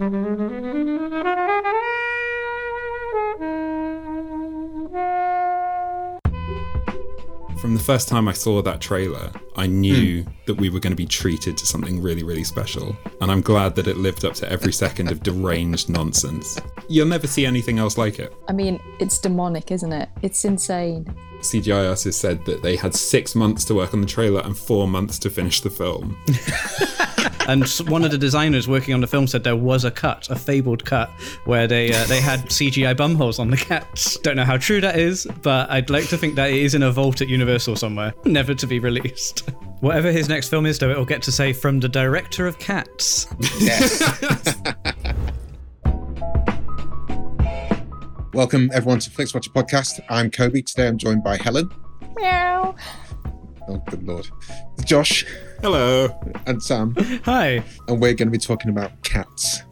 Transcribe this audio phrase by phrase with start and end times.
[0.00, 0.08] From
[7.74, 10.30] the first time I saw that trailer, I knew hmm.
[10.46, 12.96] that we were going to be treated to something really, really special.
[13.20, 16.58] And I'm glad that it lived up to every second of deranged nonsense.
[16.88, 18.34] You'll never see anything else like it.
[18.48, 20.08] I mean, it's demonic, isn't it?
[20.22, 21.14] It's insane.
[21.40, 24.88] CGI artists said that they had six months to work on the trailer and four
[24.88, 26.16] months to finish the film.
[27.48, 30.36] And one of the designers working on the film said there was a cut, a
[30.36, 31.08] fabled cut,
[31.44, 34.18] where they uh, they had CGI bumholes on the cats.
[34.18, 36.82] Don't know how true that is, but I'd like to think that it is in
[36.82, 39.50] a vault at Universal somewhere, never to be released.
[39.80, 43.26] Whatever his next film is, though, it'll get to say from the director of Cats.
[43.58, 44.00] Yes.
[48.32, 50.00] Welcome everyone to Flix Watcher Podcast.
[50.08, 50.62] I'm Kobe.
[50.62, 51.68] Today I'm joined by Helen.
[52.16, 52.76] Meow.
[53.68, 54.30] Oh, good lord.
[54.84, 55.24] Josh
[55.62, 56.08] Hello.
[56.46, 56.94] and Sam.
[57.24, 57.62] Hi.
[57.88, 59.62] And we're going to be talking about cats.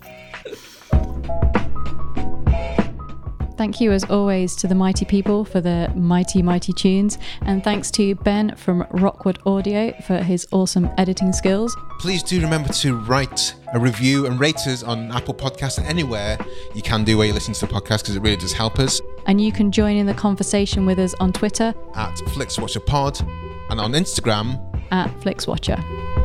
[3.56, 7.18] Thank you, as always, to the mighty people for the mighty, mighty tunes.
[7.40, 11.76] And thanks to Ben from Rockwood Audio for his awesome editing skills.
[11.98, 16.38] Please do remember to write a review and rate us on Apple Podcasts and anywhere
[16.72, 19.00] you can do where you listen to the podcast because it really does help us.
[19.26, 23.28] And you can join in the conversation with us on Twitter At FlixWatcherPod
[23.70, 24.67] and on Instagram.
[24.90, 26.17] At FlixWatcher.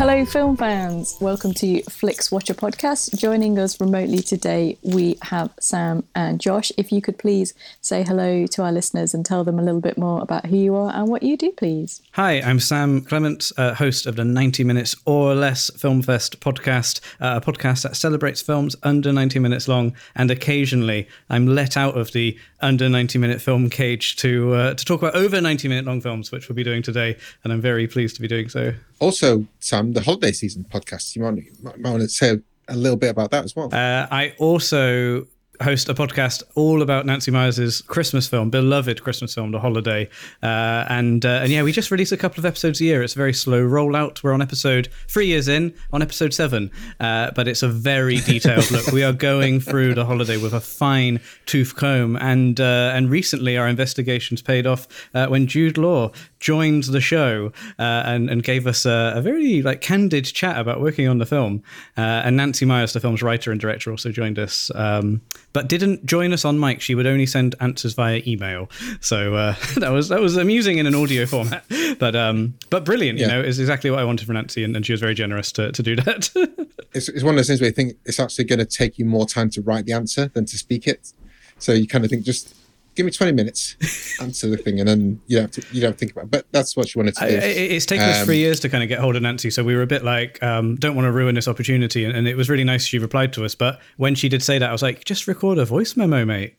[0.00, 1.18] Hello, film fans.
[1.20, 3.18] Welcome to Flix Watcher Podcast.
[3.18, 6.72] Joining us remotely today, we have Sam and Josh.
[6.78, 9.98] If you could please say hello to our listeners and tell them a little bit
[9.98, 12.00] more about who you are and what you do, please.
[12.12, 17.00] Hi, I'm Sam Clement, uh, host of the 90 Minutes or Less Film Fest podcast,
[17.20, 19.94] uh, a podcast that celebrates films under 90 minutes long.
[20.16, 24.82] And occasionally I'm let out of the under 90 minute film cage to, uh, to
[24.82, 27.18] talk about over 90 minute long films, which we'll be doing today.
[27.44, 28.72] And I'm very pleased to be doing so.
[29.00, 31.16] Also, Sam, the holiday season podcast.
[31.16, 32.38] You might, might, might want to say
[32.68, 33.74] a little bit about that as well.
[33.74, 35.26] Uh, I also
[35.62, 40.08] host a podcast all about Nancy Meyers's Christmas film, beloved Christmas film, The Holiday.
[40.42, 43.02] Uh, and uh, and yeah, we just release a couple of episodes a year.
[43.02, 44.22] It's a very slow rollout.
[44.22, 48.70] We're on episode three years in, on episode seven, uh, but it's a very detailed
[48.70, 48.86] look.
[48.88, 53.56] We are going through The Holiday with a fine tooth comb, and uh, and recently
[53.56, 58.66] our investigations paid off uh, when Jude Law joined the show uh, and and gave
[58.66, 61.62] us a, a very like candid chat about working on the film.
[61.96, 65.20] Uh, and Nancy Meyers, the film's writer and director, also joined us, um,
[65.52, 66.80] but didn't join us on mic.
[66.80, 68.68] She would only send answers via email.
[69.00, 71.64] So uh, that was that was amusing in an audio format,
[71.98, 73.18] but um, but brilliant.
[73.18, 75.52] You know, is exactly what I wanted from Nancy, and, and she was very generous
[75.52, 76.30] to to do that.
[76.92, 79.04] It's, it's one of those things where you think it's actually going to take you
[79.04, 81.12] more time to write the answer than to speak it.
[81.60, 82.52] So you kind of think, just
[82.94, 83.76] give me 20 minutes,
[84.20, 86.30] answer the thing, and then you don't have to, you don't think about it.
[86.30, 87.34] But that's what you wanted to do.
[87.36, 89.62] I- it's taken us Um, three years to kind of get hold of Nancy, so
[89.64, 92.04] we were a bit like, um, don't want to ruin this opportunity.
[92.04, 93.54] And, and it was really nice she replied to us.
[93.54, 96.56] But when she did say that, I was like, just record a voice memo, mate.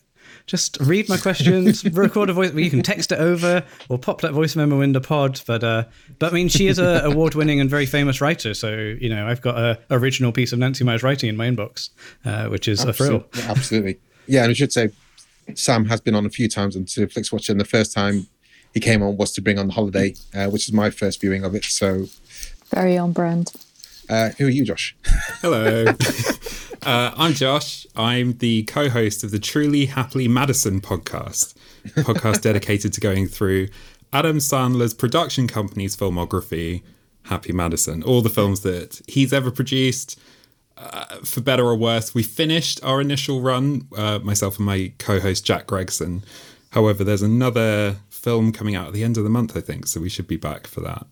[0.47, 2.53] Just read my questions, record a voice.
[2.53, 5.39] You can text it over or pop that voice memo in the pod.
[5.45, 5.83] But uh,
[6.17, 9.41] but I mean, she is a award-winning and very famous writer, so you know I've
[9.41, 11.89] got a original piece of Nancy Meyers writing in my inbox,
[12.25, 13.25] uh, which is a thrill.
[13.33, 13.49] Absolutely.
[13.51, 13.99] Absolutely.
[14.27, 14.89] Yeah, and I should say,
[15.55, 18.27] Sam has been on a few times on to Flix Watcher, and the first time
[18.73, 21.43] he came on was to bring on the holiday, uh, which is my first viewing
[21.43, 21.65] of it.
[21.65, 22.05] So,
[22.73, 23.51] Very on brand.
[24.09, 24.95] uh, who are you, Josh?
[25.41, 25.85] Hello.
[26.83, 27.85] uh, I'm Josh.
[27.95, 31.53] I'm the co host of the Truly Happily Madison podcast,
[31.85, 33.67] a podcast dedicated to going through
[34.13, 36.83] Adam Sandler's production company's filmography,
[37.23, 40.19] Happy Madison, all the films that he's ever produced.
[40.81, 45.19] Uh, for better or worse, we finished our initial run, uh, myself and my co
[45.19, 46.23] host Jack Gregson.
[46.71, 49.99] However, there's another film coming out at the end of the month, I think, so
[49.99, 51.05] we should be back for that.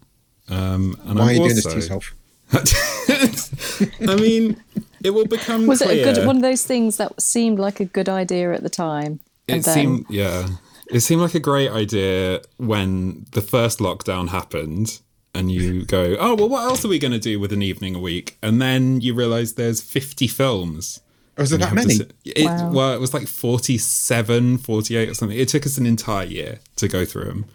[0.48, 2.16] Um, and Why I'm are you doing this to yourself?
[4.10, 4.62] I mean,
[5.04, 7.86] it will become Was it a good one of those things that seemed like a
[7.86, 9.19] good idea at the time?
[9.48, 10.48] It and then seemed, yeah,
[10.89, 15.00] it seemed like a great idea when the first lockdown happened,
[15.35, 17.95] and you go, "Oh, well, what else are we going to do with an evening
[17.95, 20.99] a week?" And then you realise there's 50 films.
[21.37, 21.93] Oh, is there that many?
[21.93, 22.71] sit- It, Wow.
[22.71, 25.37] Well, it was like 47, 48 or something.
[25.37, 27.45] It took us an entire year to go through them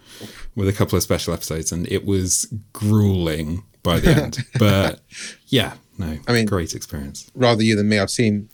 [0.54, 4.38] with a couple of special episodes, and it was grueling by the end.
[4.58, 5.00] but
[5.48, 6.18] yeah, no.
[6.26, 7.30] I mean- great experience.
[7.34, 7.98] rather you than me.
[7.98, 8.48] I've seen,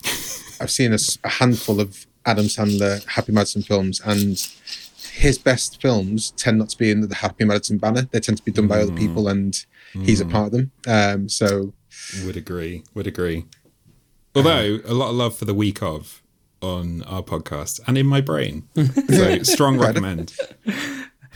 [0.60, 4.36] I've seen a, s- a handful of Adam Sandler Happy Madison films, and
[5.10, 8.02] his best films tend not to be in the Happy Madison banner.
[8.02, 9.54] They tend to be done by other people, and
[9.92, 10.70] he's a part of them.
[10.86, 11.72] Um, so
[12.24, 12.84] Would agree.
[12.94, 13.46] Would agree.
[14.34, 16.22] Although a lot of love for the week of
[16.62, 18.68] on our podcast and in my brain.
[19.10, 20.34] So strong recommend.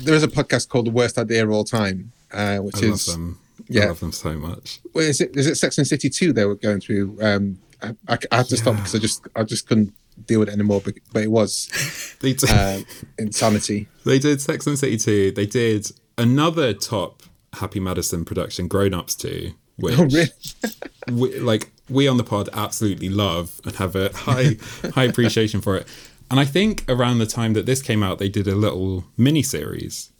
[0.01, 2.95] there is a podcast called The Worst Idea of All Time, uh, which I love
[2.95, 3.39] is them.
[3.75, 4.81] I love them so much.
[4.95, 7.19] Well, is it is it Sex and City two they were going through?
[7.21, 9.93] Um, I, I, I had to stop because I just I just couldn't
[10.27, 10.81] deal with it anymore.
[10.85, 12.81] But, but it was They did, uh,
[13.19, 13.89] insanity.
[14.05, 15.33] they did Sex and the City 2.
[15.33, 17.23] They did another top
[17.55, 20.29] Happy Madison production, Grown Ups 2, which Oh, really?
[21.11, 24.57] we, like we on the pod absolutely love and have a high
[24.95, 25.87] high appreciation for it.
[26.31, 29.43] And I think around the time that this came out, they did a little mini
[29.43, 30.11] series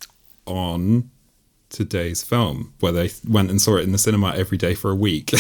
[0.47, 1.11] on
[1.71, 4.95] today's film where they went and saw it in the cinema every day for a
[4.95, 5.31] week.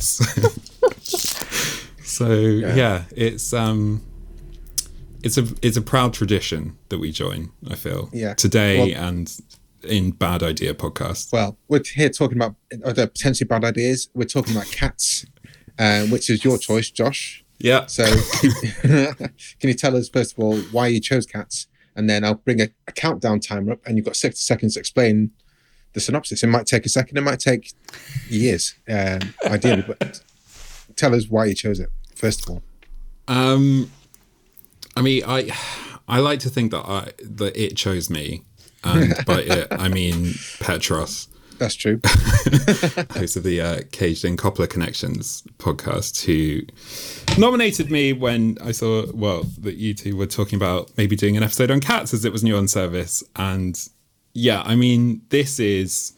[0.00, 0.24] so
[2.26, 3.04] so, yeah.
[3.14, 4.02] it's um
[5.22, 8.10] it's a it's a proud tradition that we join, I feel.
[8.12, 8.34] Yeah.
[8.34, 9.36] Today Well- and
[9.82, 11.32] in Bad Idea podcast.
[11.32, 12.54] Well, we're here talking about
[12.84, 14.08] other potentially bad ideas.
[14.14, 15.26] We're talking about cats,
[15.78, 17.44] uh, which is your choice, Josh.
[17.58, 17.86] yeah.
[17.86, 18.04] So,
[18.82, 21.66] can you tell us first of all why you chose cats,
[21.96, 24.80] and then I'll bring a, a countdown timer up, and you've got sixty seconds to
[24.80, 25.32] explain
[25.94, 26.42] the synopsis.
[26.42, 27.72] It might take a second, it might take
[28.28, 30.20] years, um, ideally, but
[30.96, 31.90] tell us why you chose it
[32.22, 32.62] first of all.
[33.26, 33.90] Um,
[34.96, 35.50] I mean, I
[36.06, 38.42] I like to think that I that it chose me,
[38.84, 41.28] and by it I mean Petros,
[41.58, 42.00] That's true.
[43.10, 46.62] host of the uh, Caged in Coppola Connections podcast, who
[47.40, 51.42] nominated me when I saw well that you two were talking about maybe doing an
[51.42, 53.76] episode on cats as it was new on service, and
[54.32, 56.12] yeah, I mean this is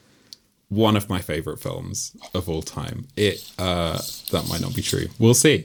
[0.69, 3.07] one of my favorite films of all time.
[3.17, 4.01] It uh,
[4.33, 5.07] that might not be true.
[5.19, 5.65] We'll see.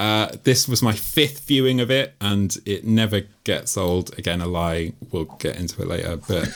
[0.00, 4.16] Uh, this was my fifth viewing of it, and it never gets old.
[4.18, 4.92] Again, a lie.
[5.12, 6.48] We'll get into it later, but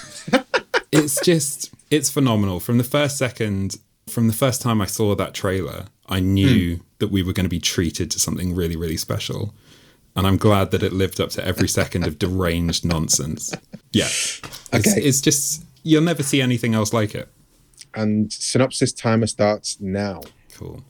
[0.93, 2.61] it's just it's phenomenal.
[2.61, 3.77] From the first second,
[4.09, 7.51] from the first time I saw that trailer, I knew that we were going to
[7.51, 9.55] be treated to something really, really special.
[10.17, 13.55] And I'm glad that it lived up to every second of deranged nonsense.
[13.93, 14.07] Yeah.
[14.07, 14.43] It's,
[14.75, 15.01] Okay.
[15.01, 17.29] it's just, you'll never see anything else like it.
[17.95, 20.23] and synopsis timer starts now.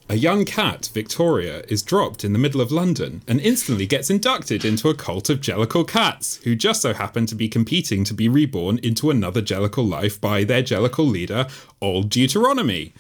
[0.09, 4.65] A young cat, Victoria, is dropped in the middle of London and instantly gets inducted
[4.65, 8.29] into a cult of Jellicle cats, who just so happen to be competing to be
[8.29, 11.47] reborn into another Jellicle life by their Jellicle leader,
[11.81, 12.93] Old Deuteronomy.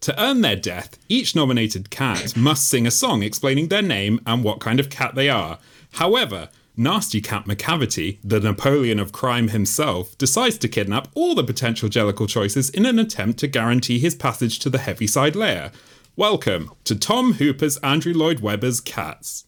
[0.00, 4.44] To earn their death, each nominated cat must sing a song explaining their name and
[4.44, 5.58] what kind of cat they are.
[5.92, 11.88] However, Nasty Cat Macavity, the Napoleon of crime himself, decides to kidnap all the potential
[11.88, 15.70] Jellicle choices in an attempt to guarantee his passage to the Heaviside layer.
[16.16, 19.46] Welcome to Tom Hooper's Andrew Lloyd Webber's Cats.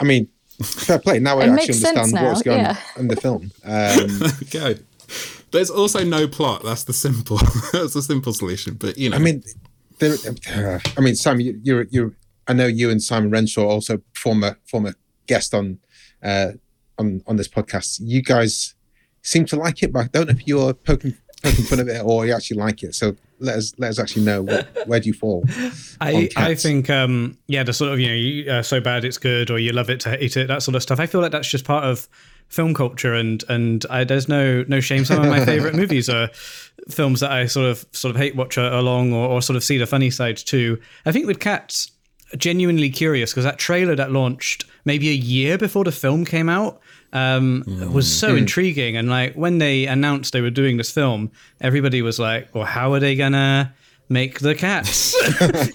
[0.00, 0.26] I mean,
[0.60, 1.20] fair play.
[1.20, 2.76] Now I It actually understand now, what's going yeah.
[2.96, 3.52] on in the film.
[3.64, 4.74] Um, Go.
[5.52, 6.64] There's also no plot.
[6.64, 7.36] That's the simple.
[7.72, 8.74] that's the simple solution.
[8.74, 9.44] But you know, I mean,
[10.00, 10.16] there,
[10.50, 12.16] uh, I mean, Sam, you, you're, you're.
[12.48, 14.94] I know you and Simon Renshaw, also former former
[15.28, 15.78] guest on
[16.24, 16.52] uh,
[16.98, 18.00] on on this podcast.
[18.02, 18.74] You guys
[19.22, 22.02] seem to like it, but I don't know if you're poking poking fun of it
[22.04, 22.96] or you actually like it.
[22.96, 25.44] So let us let us actually know where, where do you fall.
[26.00, 29.18] I, I think um yeah the sort of you know you, uh, so bad it's
[29.18, 31.00] good or you love it to hate it that sort of stuff.
[31.00, 32.08] I feel like that's just part of
[32.48, 35.04] film culture and and I, there's no no shame.
[35.04, 36.28] Some of my favorite movies are
[36.88, 39.78] films that I sort of sort of hate watch along or, or sort of see
[39.78, 40.80] the funny side too.
[41.04, 41.90] I think with cats
[42.36, 46.80] genuinely curious because that trailer that launched maybe a year before the film came out
[47.12, 48.96] um, was so intriguing.
[48.96, 52.92] And like when they announced they were doing this film, everybody was like, "Well, how
[52.92, 53.74] are they gonna
[54.08, 55.14] make the cats?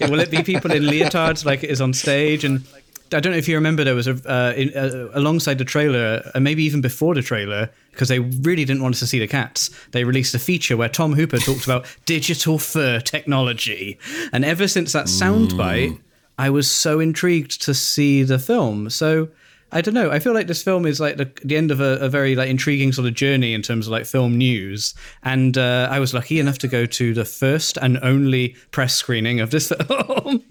[0.00, 2.64] Will it be people in leotards like it is on stage?" And
[3.12, 6.30] I don't know if you remember there was a uh, in, uh, alongside the trailer,
[6.34, 9.28] and maybe even before the trailer, because they really didn't want us to see the
[9.28, 9.70] cats.
[9.92, 13.98] They released a feature where Tom Hooper talked about digital fur technology,
[14.32, 15.98] and ever since that soundbite,
[16.38, 18.90] I was so intrigued to see the film.
[18.90, 19.28] So.
[19.72, 20.10] I don't know.
[20.10, 22.48] I feel like this film is like the, the end of a, a very like
[22.48, 24.94] intriguing sort of journey in terms of like film news.
[25.24, 29.40] And uh, I was lucky enough to go to the first and only press screening
[29.40, 30.44] of this film,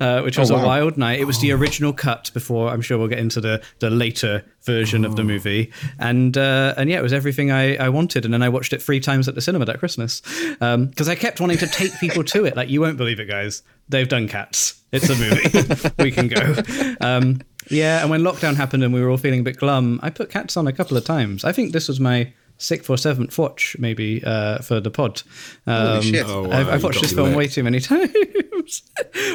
[0.00, 1.18] uh, which was Oh, a wild night.
[1.18, 2.68] It was the original cut before.
[2.68, 5.72] I'm sure we'll get into the the later version of the movie.
[5.98, 8.24] And uh, and yeah, it was everything I, I wanted.
[8.26, 11.40] And then I watched it three times at the cinema that Christmas because I kept
[11.40, 12.54] wanting to take people to it.
[12.56, 13.62] Like you won't believe it, guys.
[13.88, 14.82] They've done Cats.
[14.92, 15.90] It's a movie.
[16.02, 16.54] we can go.
[17.00, 20.10] Um, yeah, and when lockdown happened and we were all feeling a bit glum, I
[20.10, 21.44] put Cats on a couple of times.
[21.44, 25.22] I think this was my sixth or seventh watch, maybe uh, for the pod.
[25.66, 26.26] Um, shit.
[26.26, 27.36] Oh, wow, I've, I've watched this film lit.
[27.38, 28.82] way too many times.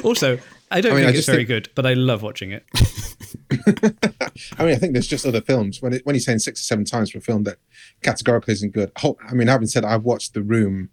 [0.04, 0.40] also,
[0.72, 2.66] I don't I mean, think I it's very think- good, but I love watching it.
[4.58, 5.82] I mean, I think there's just other films.
[5.82, 7.58] When it, when you're saying six or seven times for a film that
[8.02, 8.92] categorically isn't good.
[8.98, 10.90] Whole- I mean, having said, I've watched The Room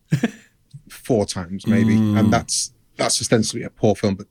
[0.88, 4.14] four times maybe, and that's that's ostensibly a poor film.
[4.16, 4.26] But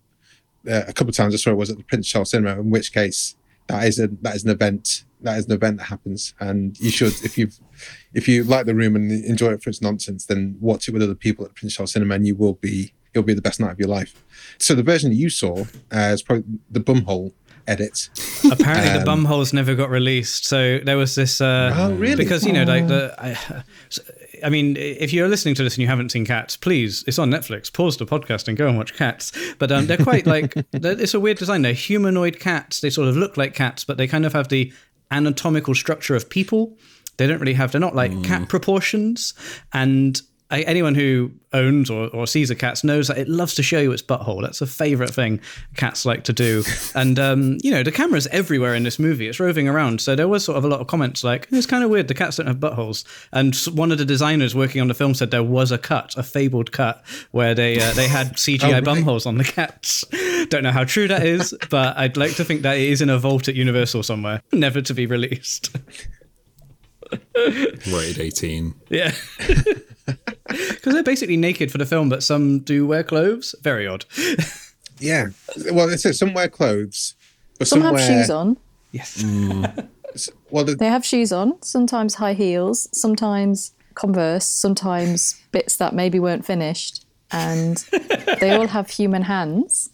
[0.69, 2.69] uh, a couple of times I saw it was at the Prince Charles Cinema, in
[2.69, 3.35] which case
[3.67, 5.05] that is a that is an event.
[5.21, 7.49] That is an event that happens, and you should if you
[8.13, 11.03] if you like The Room and enjoy it for its nonsense, then watch it with
[11.03, 13.71] other people at Prince Charles Cinema, and you will be it'll be the best night
[13.71, 14.23] of your life.
[14.59, 17.33] So the version that you saw uh, is probably the bumhole
[17.69, 18.09] edit.
[18.51, 20.45] Apparently, the bum holes never got released.
[20.45, 21.39] So there was this.
[21.39, 22.15] Uh, Oh, really?
[22.15, 23.13] Because you know, like the.
[23.17, 23.63] I,
[24.43, 27.29] I mean, if you're listening to this and you haven't seen Cats, please, it's on
[27.29, 27.71] Netflix.
[27.71, 29.31] Pause the podcast and go and watch Cats.
[29.57, 31.61] But um, they're quite like they're, it's a weird design.
[31.61, 32.81] They're humanoid cats.
[32.81, 34.71] They sort of look like cats, but they kind of have the
[35.11, 36.77] anatomical structure of people.
[37.17, 37.71] They don't really have.
[37.73, 39.33] They're not like cat proportions.
[39.73, 40.21] And
[40.51, 43.79] I, anyone who owns or, or sees a cat knows that it loves to show
[43.79, 44.41] you its butthole.
[44.41, 45.41] That's a favorite thing
[45.75, 46.63] cats like to do.
[46.96, 49.27] and um, you know, the camera's everywhere in this movie.
[49.27, 50.01] It's roving around.
[50.01, 52.08] So there was sort of a lot of comments like, "It's kind of weird.
[52.08, 55.32] The cats don't have buttholes." And one of the designers working on the film said
[55.32, 58.82] there was a cut, a fabled cut, where they uh, they had CGI really?
[58.82, 60.03] bumholes on the cats.
[60.50, 63.10] don't know how true that is, but I'd like to think that it is in
[63.10, 65.75] a vault at Universal somewhere, never to be released.
[67.88, 68.75] Rated 18.
[68.89, 69.13] Yeah.
[70.47, 73.53] Because they're basically naked for the film, but some do wear clothes.
[73.61, 74.05] Very odd.
[75.01, 75.29] Yeah.
[75.71, 77.15] Well, it says some wear clothes,
[77.57, 78.57] but Some some, have wear, shoes on.
[78.91, 79.23] Yes.
[79.23, 79.87] Mm.
[80.49, 86.19] Well, the, They have shoes on, sometimes high heels, sometimes Converse, sometimes bits that maybe
[86.19, 87.05] weren't finished.
[87.31, 87.77] And
[88.41, 89.91] they all have human hands.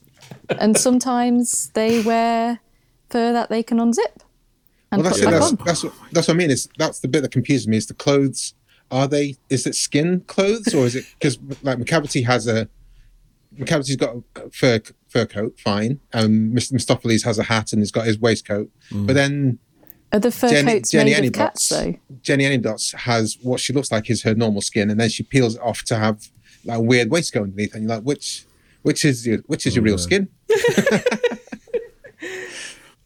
[0.57, 2.61] And sometimes they wear
[3.11, 4.23] fur that they can unzip
[4.95, 6.51] and well, that's, back that's, that's, what, that's what I mean.
[6.51, 7.77] Is that's the bit that confuses me.
[7.77, 8.53] Is the clothes?
[8.91, 9.35] Are they?
[9.49, 12.69] Is it skin clothes or is it because like Macavity has a
[13.57, 15.99] Macavity's got a fur fur coat, fine.
[16.13, 16.73] Um, Mr.
[16.73, 19.59] Mistoffelees has a hat and he's got his waistcoat, but then
[20.11, 21.95] Are the fur Jenny, coats Jenny made of cats, though?
[22.21, 25.61] Jennyanydots has what she looks like is her normal skin, and then she peels it
[25.61, 26.27] off to have
[26.65, 28.45] like a weird waistcoat underneath, and you're like, which
[28.81, 30.27] which is your which is your real skin?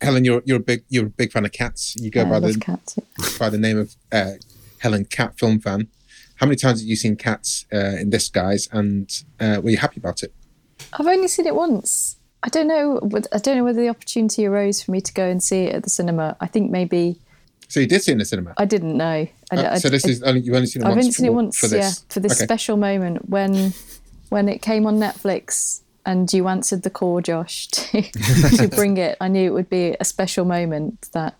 [0.01, 1.95] Helen, you're you're a big you're a big fan of cats.
[1.97, 2.97] You go I by the cats.
[3.37, 4.31] by the name of uh,
[4.79, 5.87] Helen Cat film fan.
[6.35, 9.09] How many times have you seen cats uh, in this guise, and
[9.39, 10.33] uh, were you happy about it?
[10.93, 12.17] I've only seen it once.
[12.41, 12.99] I don't know.
[13.33, 15.83] I don't know whether the opportunity arose for me to go and see it at
[15.83, 16.37] the cinema.
[16.39, 17.19] I think maybe
[17.67, 18.53] So you did see it in the cinema.
[18.57, 19.27] I didn't know.
[19.51, 21.03] I, Uh, I- so this I- is only you've only seen it I've once.
[21.03, 22.05] only seen it once, for yeah, this.
[22.09, 22.45] for this Okay.
[22.45, 23.73] special moment when
[24.29, 28.01] when it came on Netflix and you answered the call, Josh, to,
[28.57, 29.17] to bring it.
[29.19, 31.35] I knew it would be a special moment that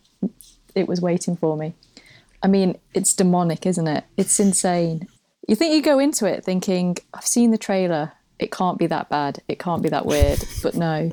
[0.76, 1.74] it was waiting for me.
[2.42, 4.06] I mean, it's demonic, isn't it?
[4.18, 5.08] It's insane.
[5.48, 8.14] You think you go into it thinking, I've seen the trailer.
[8.38, 9.40] It can't be that bad.
[9.48, 10.44] It can't be that weird.
[10.64, 11.12] But no.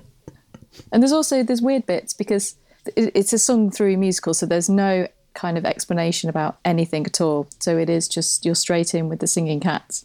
[0.93, 2.57] And there's also there's weird bits because
[2.95, 7.49] it's a sung through musical, so there's no kind of explanation about anything at all.
[7.61, 10.05] So it is just you're straight in with the singing cats,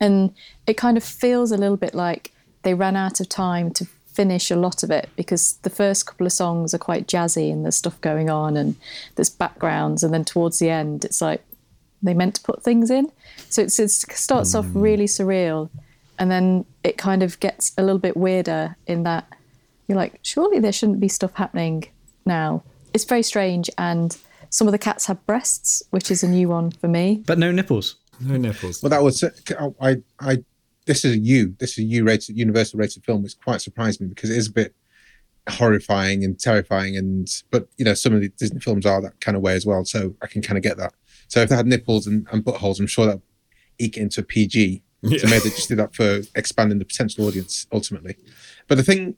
[0.00, 0.34] and
[0.66, 4.50] it kind of feels a little bit like they ran out of time to finish
[4.50, 7.76] a lot of it because the first couple of songs are quite jazzy and there's
[7.76, 8.74] stuff going on and
[9.14, 11.44] there's backgrounds, and then towards the end it's like
[12.02, 13.10] they meant to put things in.
[13.50, 14.80] So it's, it starts off hmm.
[14.80, 15.68] really surreal,
[16.18, 19.26] and then it kind of gets a little bit weirder in that
[19.86, 21.84] you're like, surely there shouldn't be stuff happening
[22.24, 22.62] now.
[22.92, 24.16] It's very strange, and
[24.50, 27.22] some of the cats have breasts, which is a new one for me.
[27.26, 27.96] But no nipples.
[28.20, 28.82] No nipples.
[28.82, 29.22] Well, that was
[29.80, 30.02] I.
[30.18, 30.44] I
[30.86, 31.54] this is a U.
[31.58, 34.48] This is a U rated, universal rated film, which quite surprised me because it is
[34.48, 34.74] a bit
[35.48, 36.96] horrifying and terrifying.
[36.96, 39.66] And but you know, some of the Disney films are that kind of way as
[39.66, 40.94] well, so I can kind of get that.
[41.28, 43.20] So if they had nipples and, and buttholes, I'm sure that
[43.78, 44.82] eke into a PG.
[45.04, 48.16] So maybe they just do that for expanding the potential audience ultimately.
[48.66, 49.14] But the thing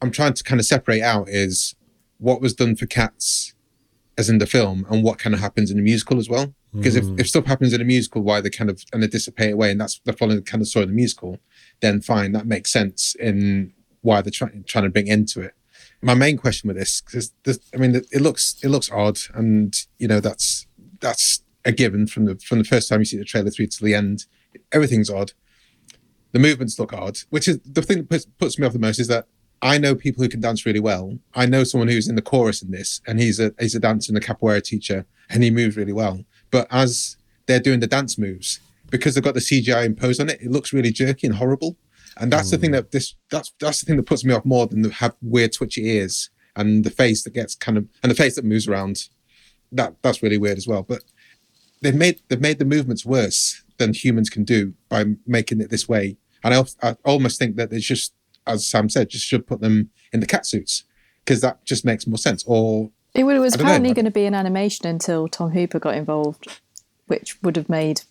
[0.00, 1.74] I'm trying to kind of separate out is
[2.18, 3.53] what was done for cats
[4.16, 6.54] as in the film and what kind of happens in the musical as well.
[6.72, 7.26] Because if, if mm.
[7.26, 10.00] stuff happens in a musical, why they kind of and they dissipate away, and that's
[10.04, 11.38] they're following kind of story of the musical,
[11.80, 15.54] then fine, that makes sense in why they're trying trying to bring into it.
[16.02, 17.32] My main question with this, because
[17.72, 20.66] I mean, it looks it looks odd, and you know that's
[21.00, 23.84] that's a given from the from the first time you see the trailer through to
[23.84, 24.26] the end.
[24.72, 25.32] Everything's odd.
[26.32, 28.98] The movements look odd, which is the thing that puts, puts me off the most
[28.98, 29.28] is that
[29.62, 31.18] I know people who can dance really well.
[31.34, 34.10] I know someone who's in the chorus in this, and he's a he's a dancer
[34.10, 36.24] and a capoeira teacher, and he moves really well.
[36.50, 40.40] But as they're doing the dance moves, because they've got the CGI imposed on it,
[40.40, 41.76] it looks really jerky and horrible.
[42.16, 42.76] And that's the thing hmm.
[42.76, 45.52] that this that's that's the thing that puts me off more than the have weird
[45.52, 49.08] twitchy ears and the face that gets kind of and the face that moves around.
[49.72, 50.82] That that's really weird as well.
[50.82, 51.02] But
[51.80, 55.88] they've made they've made the movements worse than humans can do by making it this
[55.88, 56.16] way.
[56.42, 58.12] And I, I almost think that it's just,
[58.46, 60.84] as Sam said, just should put them in the cat suits
[61.24, 62.44] because that just makes more sense.
[62.46, 65.50] Or It wa- was I don't know, apparently going to be an animation until Tom
[65.52, 66.46] Hooper got involved,
[67.06, 68.02] which would have made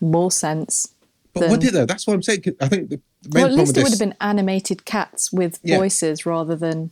[0.00, 0.94] more sense.
[1.32, 1.86] but than- would it though?
[1.86, 2.44] That's what I'm saying.
[2.60, 5.32] I think the, the main Well, at least with it would have been animated cats
[5.32, 5.78] with Yeah.
[5.78, 6.90] voices rather than.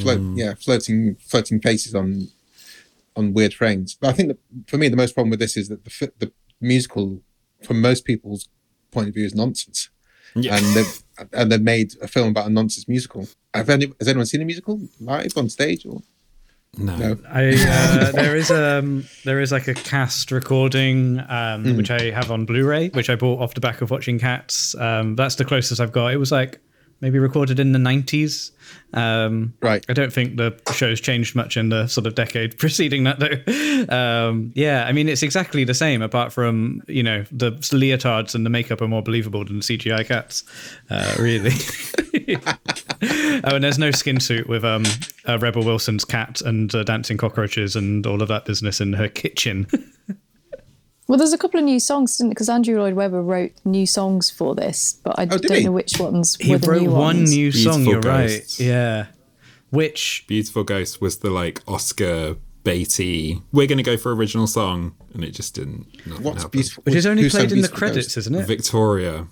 [0.00, 0.36] float, hmm.
[0.36, 2.28] yeah, floating floating faces on
[3.16, 3.96] on weird frames.
[4.00, 6.32] But I think that for me, the most problem with this is that the the
[6.60, 7.20] musical,
[7.62, 8.48] from most people's
[8.90, 9.90] point of view, is nonsense.
[10.36, 10.56] Yeah.
[10.56, 13.28] And they've and they've made a film about a nonsense musical.
[13.54, 15.86] Have any, has anyone seen a musical live on stage?
[15.86, 16.02] Or
[16.76, 16.96] No.
[16.96, 17.16] no?
[17.28, 22.30] I uh, there is um there is like a cast recording um which I have
[22.32, 24.74] on Blu-ray which I bought off the back of watching Cats.
[24.74, 26.12] Um, that's the closest I've got.
[26.12, 26.58] It was like
[27.04, 28.50] maybe recorded in the nineties.
[28.94, 29.84] Um, Right.
[29.90, 33.94] I don't think the show's changed much in the sort of decade preceding that though.
[33.94, 38.46] Um, yeah, I mean it's exactly the same apart from you know the leotards and
[38.46, 40.44] the makeup are more believable than CGI cats.
[40.90, 41.52] Uh, really.
[43.46, 44.84] Oh, and there's no skin suit with um,
[45.28, 49.08] uh, Rebel Wilson's cat and uh, dancing cockroaches and all of that business in her
[49.08, 49.66] kitchen.
[51.06, 54.30] Well, there's a couple of new songs, didn't Because Andrew Lloyd Webber wrote new songs
[54.30, 55.64] for this, but I Oh, don't he?
[55.64, 57.30] know which ones he were the wrote new one ones.
[57.30, 57.84] new song.
[57.84, 58.60] Beautiful You're Ghosts.
[58.60, 58.66] right.
[58.66, 59.06] Yeah,
[59.70, 63.42] which Beautiful Ghost was the like Oscar baity.
[63.52, 65.86] We're going to go for original song, and it just didn't.
[66.06, 66.52] nothing What's happened.
[66.52, 66.82] beautiful?
[66.84, 68.16] which is only played in the credits, Ghost?
[68.18, 68.46] isn't it?
[68.46, 69.26] Victoria.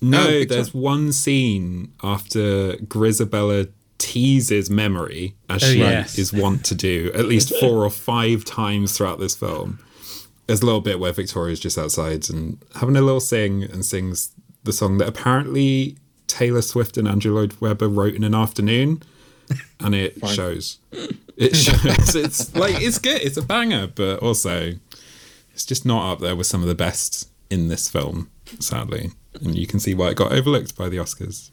[0.00, 0.46] No, Oh, Victoria.
[0.46, 6.18] there's one scene after Grizabella teases memory, as Oh, she yes.
[6.18, 9.78] is wont to do, at least four or five times throughout this film.
[10.52, 14.32] There's a little bit where Victoria's just outside and having a little sing and sings
[14.64, 19.02] the song that apparently Taylor Swift and Andrew Lloyd Webber wrote in an afternoon,
[19.80, 20.76] and it shows.
[21.38, 22.14] It shows.
[22.14, 23.22] It's like it's good.
[23.22, 24.74] It's a banger, but also
[25.54, 28.30] it's just not up there with some of the best in this film,
[28.60, 29.12] sadly.
[29.40, 31.50] And you can see why it got overlooked by the Oscars.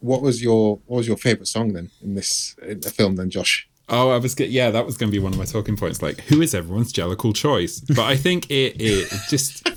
[0.00, 3.16] What was your What was your favorite song then in this in the film?
[3.16, 3.68] Then Josh.
[3.88, 6.02] Oh, I was get yeah, that was going to be one of my talking points.
[6.02, 7.80] Like, who is everyone's jellicle choice?
[7.80, 9.68] But I think it it just.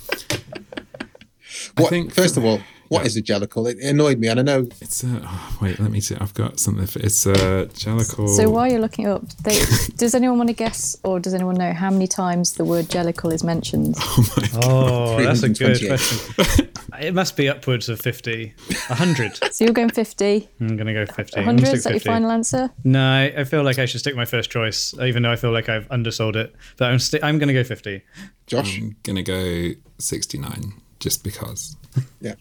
[1.77, 3.05] I think first of all, what Yeah.
[3.05, 3.69] is a jellicle?
[3.69, 5.79] It annoyed me, and I know it's a oh, wait.
[5.79, 6.15] Let me see.
[6.19, 6.87] I've got something.
[6.87, 8.27] For, it's a jellicle.
[8.29, 9.61] So while you're looking up, they,
[9.97, 13.31] does anyone want to guess, or does anyone know how many times the word jellicle
[13.31, 13.95] is mentioned?
[13.99, 16.35] oh, oh that's a good 328.
[16.35, 16.65] question.
[16.99, 18.53] it must be upwards of 50.
[18.87, 19.39] 100.
[19.53, 21.39] So you're going 50, I'm gonna go fifty.
[21.39, 21.73] I'm 100.
[21.73, 22.69] Is that your final answer?
[22.83, 25.51] No, I I feel like I should stick my first choice, even though I feel
[25.51, 26.55] like I've undersold it.
[26.77, 28.03] But I'm sti- I'm gonna go fifty.
[28.47, 28.77] Josh.
[28.79, 31.75] I'm gonna go sixty nine just because.
[32.21, 32.35] Yeah,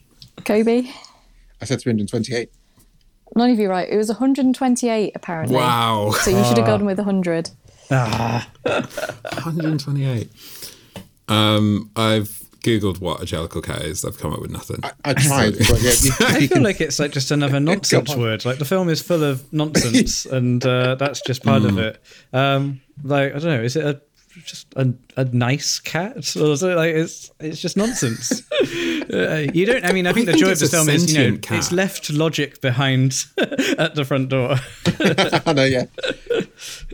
[0.44, 0.88] Kobe?
[1.60, 2.50] I said 328.
[3.34, 3.88] None of you right.
[3.88, 5.56] It was 128 apparently.
[5.56, 7.50] Wow, So you should have gone with 100.
[7.90, 8.48] Ah.
[8.64, 10.30] 128.
[11.28, 14.04] Um, I've googled what a jellicle cat is.
[14.04, 14.80] I've come up with nothing.
[14.82, 17.60] I, I tried, but yeah, you, I you feel can, like it's like just another
[17.60, 18.44] nonsense word.
[18.44, 22.02] Like the film is full of nonsense, and uh, that's just part of it.
[22.32, 24.00] Um, like I don't know, is it a
[24.44, 28.42] just a, a nice cat, or is it like it's it's just nonsense?
[29.12, 29.84] uh, you don't.
[29.84, 31.58] I mean, I think I the think joy of the film is you know cat.
[31.58, 33.24] it's left logic behind
[33.78, 34.56] at the front door.
[35.46, 35.84] I know, yeah,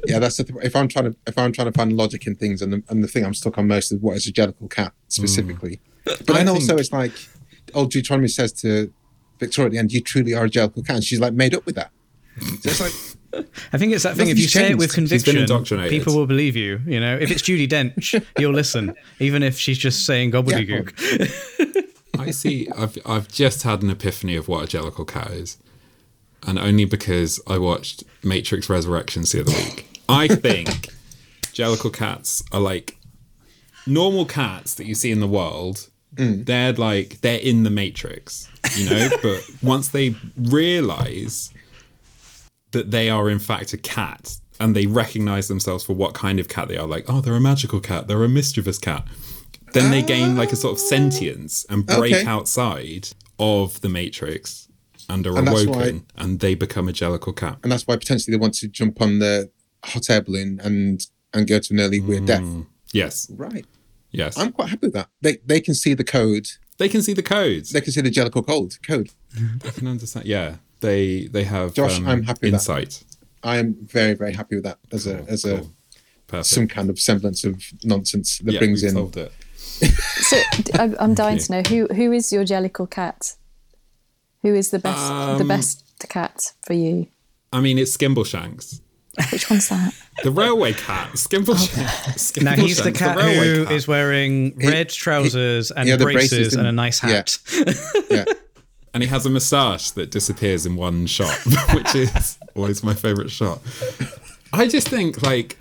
[0.06, 0.18] yeah.
[0.18, 2.62] That's the th- if I'm trying to if I'm trying to find logic in things,
[2.62, 4.92] and the, and the thing I'm stuck on most is what is a jellicle cat
[5.08, 5.80] specifically.
[6.06, 6.26] Mm.
[6.26, 7.12] But then I also think- it's like
[7.74, 8.92] old Deuteronomy says to
[9.38, 11.66] Victoria at the end, "You truly are a jellicle cat," and she's like made up
[11.66, 11.90] with that.
[12.40, 12.92] So it's like
[13.72, 14.28] I think it's that thing.
[14.28, 15.12] If you Nothing's say it with changed.
[15.12, 16.80] She's conviction, people will believe you.
[16.86, 21.90] You know, if it's Judi Dench, you'll listen, even if she's just saying gobbledygook.
[22.18, 22.68] I see.
[22.76, 25.58] I've I've just had an epiphany of what a jellicle cat is,
[26.46, 30.00] and only because I watched Matrix Resurrections the other week.
[30.08, 30.88] I think
[31.52, 32.96] jellicle cats are like
[33.86, 35.88] normal cats that you see in the world.
[36.16, 36.46] Mm.
[36.46, 39.08] They're like they're in the Matrix, you know.
[39.22, 41.52] but once they realize
[42.72, 46.48] that they are in fact a cat and they recognize themselves for what kind of
[46.48, 49.06] cat they are, like oh, they're a magical cat, they're a mischievous cat.
[49.72, 52.26] Then they gain like a sort of sentience and break Okay.
[52.26, 53.08] outside
[53.40, 54.68] of the matrix
[55.08, 57.58] and are And awoken, why- and they become a jellicle cat.
[57.62, 59.50] and that's why potentially they want to jump on the
[59.84, 62.44] hot air balloon and and go to an early weird death.
[62.92, 63.66] Yes, Right.
[64.12, 64.38] yes.
[64.38, 65.08] I'm quite happy with that.
[65.20, 66.48] They they can see the code.
[66.78, 67.70] they can see the codes.
[67.70, 68.76] They can see the jellicle code.
[68.86, 69.10] Code.
[69.62, 70.26] They can understand.
[70.26, 71.74] Yeah, they they have.
[71.74, 72.78] Josh, um, I'm happy with that.
[72.78, 73.04] insight.
[73.42, 75.70] I am very very happy with that as a as a Cool.
[76.26, 76.46] Perfect.
[76.46, 78.92] some kind of semblance of nonsense that yeah, brings in.
[78.92, 79.30] solved it.
[80.30, 80.36] So
[80.98, 83.34] I'm dying to know who who is your jellicle cat?
[84.44, 87.06] Who is the best the Um, best cat for you?
[87.50, 88.80] I mean, it's Skimbleshanks.
[89.32, 89.94] Which one's that?
[90.22, 91.54] The railway cat, Skimble.
[91.54, 93.72] Skimble Now he's the cat railway who cat.
[93.72, 97.38] is wearing red trousers and yeah, the braces, braces and a nice hat.
[98.10, 98.24] Yeah.
[98.94, 101.34] and he has a moustache that disappears in one shot,
[101.74, 103.60] which is always my favorite shot.
[104.52, 105.56] I just think like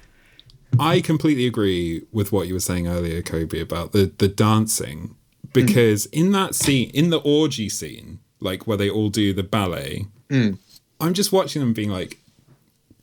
[0.78, 5.16] I completely agree with what you were saying earlier, Kobe, about the the dancing
[5.54, 10.08] because in that scene, in the orgy scene, like where they all do the ballet,
[10.30, 10.58] mm.
[11.00, 12.20] I'm just watching them being like.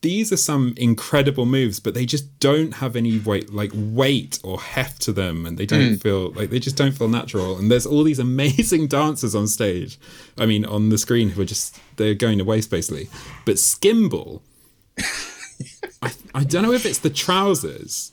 [0.02, 4.58] These are some incredible moves, but they just don't have any weight, like weight or
[4.58, 6.00] heft to them, and they don't mm.
[6.02, 7.58] feel like they just don't feel natural.
[7.58, 9.98] And there's all these amazing dancers on stage,
[10.38, 13.10] I mean, on the screen who are just they're going to waste basically.
[13.44, 14.40] But Skimble,
[16.02, 18.12] I, I don't know if it's the trousers.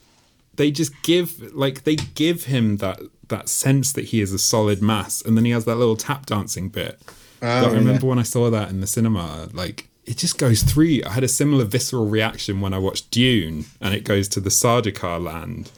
[0.56, 4.82] They just give like they give him that that sense that he is a solid
[4.82, 7.00] mass, and then he has that little tap dancing bit.
[7.40, 10.64] That oh, I remember when I saw that in the cinema, like it just goes
[10.64, 11.02] through.
[11.06, 14.50] I had a similar visceral reaction when I watched Dune, and it goes to the
[14.50, 15.72] Sardaukar land.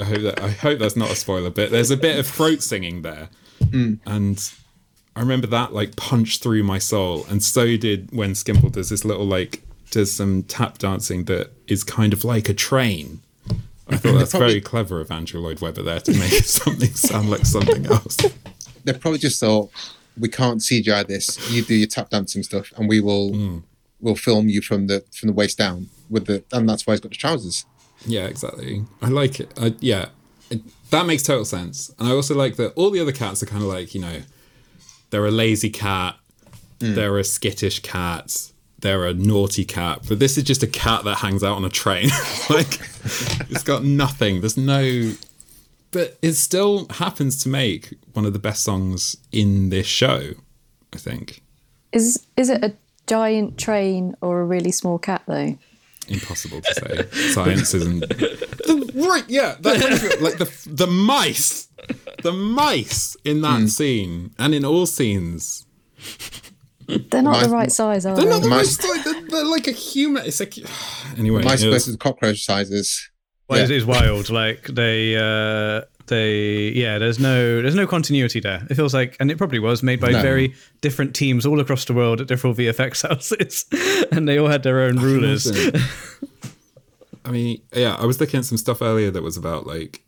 [0.00, 2.62] I hope that I hope that's not a spoiler, but there's a bit of throat
[2.62, 3.28] singing there,
[3.60, 3.98] mm.
[4.06, 4.52] and
[5.16, 9.04] I remember that like punched through my soul, and so did when Skimble does this
[9.04, 13.20] little like does some tap dancing that is kind of like a train.
[13.88, 17.30] I thought that's Probably- very clever of Andrew Lloyd Webber there to make something sound
[17.30, 18.18] like something else.
[18.84, 19.70] They probably just thought
[20.18, 21.50] we can't CGI this.
[21.50, 23.58] You do your tap dancing stuff, and we will Hmm.
[24.00, 27.00] will film you from the from the waist down with the, and that's why he's
[27.00, 27.64] got the trousers.
[28.06, 28.84] Yeah, exactly.
[29.00, 29.52] I like it.
[29.58, 30.06] I, yeah,
[30.50, 31.90] it, that makes total sense.
[31.98, 34.20] And I also like that all the other cats are kind of like, you know,
[35.10, 36.16] they're a lazy cat,
[36.80, 38.50] they're a skittish cat,
[38.80, 41.70] they're a naughty cat, but this is just a cat that hangs out on a
[41.70, 42.08] train.
[42.50, 42.78] like,
[43.50, 44.40] it's got nothing.
[44.42, 45.12] There's no.
[45.94, 50.32] But it still happens to make one of the best songs in this show,
[50.92, 51.42] I think.
[51.92, 52.74] Is is it a
[53.06, 55.56] giant train or a really small cat though?
[56.08, 57.30] impossible to say.
[57.30, 59.24] Science isn't the, right.
[59.28, 61.68] Yeah, that like the the mice,
[62.22, 63.66] the mice in that hmm.
[63.66, 65.64] scene and in all scenes.
[66.86, 68.30] They're not Mice- the right size, are They're they?
[68.30, 68.90] Are not the Mice- mice.
[68.90, 70.26] Like, they're, they're like a human.
[70.26, 70.58] It's like
[71.16, 71.42] anyway.
[71.42, 73.10] Mice versus cockroach sizes.
[73.48, 73.64] Well, Yeah.
[73.64, 74.30] it is wild.
[74.30, 76.98] Like they, uh, they, yeah.
[76.98, 78.66] There's no, there's no continuity there.
[78.70, 80.22] It feels like, and it probably was made by No.
[80.22, 83.66] very different teams all across the world at different VFX houses,
[84.12, 85.46] and they all had their own rulers.
[87.26, 90.02] I mean, yeah, I was looking at some stuff earlier that was about like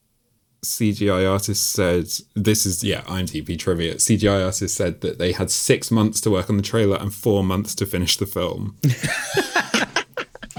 [0.64, 3.94] CGI artists said this is yeah IMDb trivia.
[3.94, 7.42] CGI artists said that they had six months to work on the trailer and four
[7.44, 8.76] months to finish the film.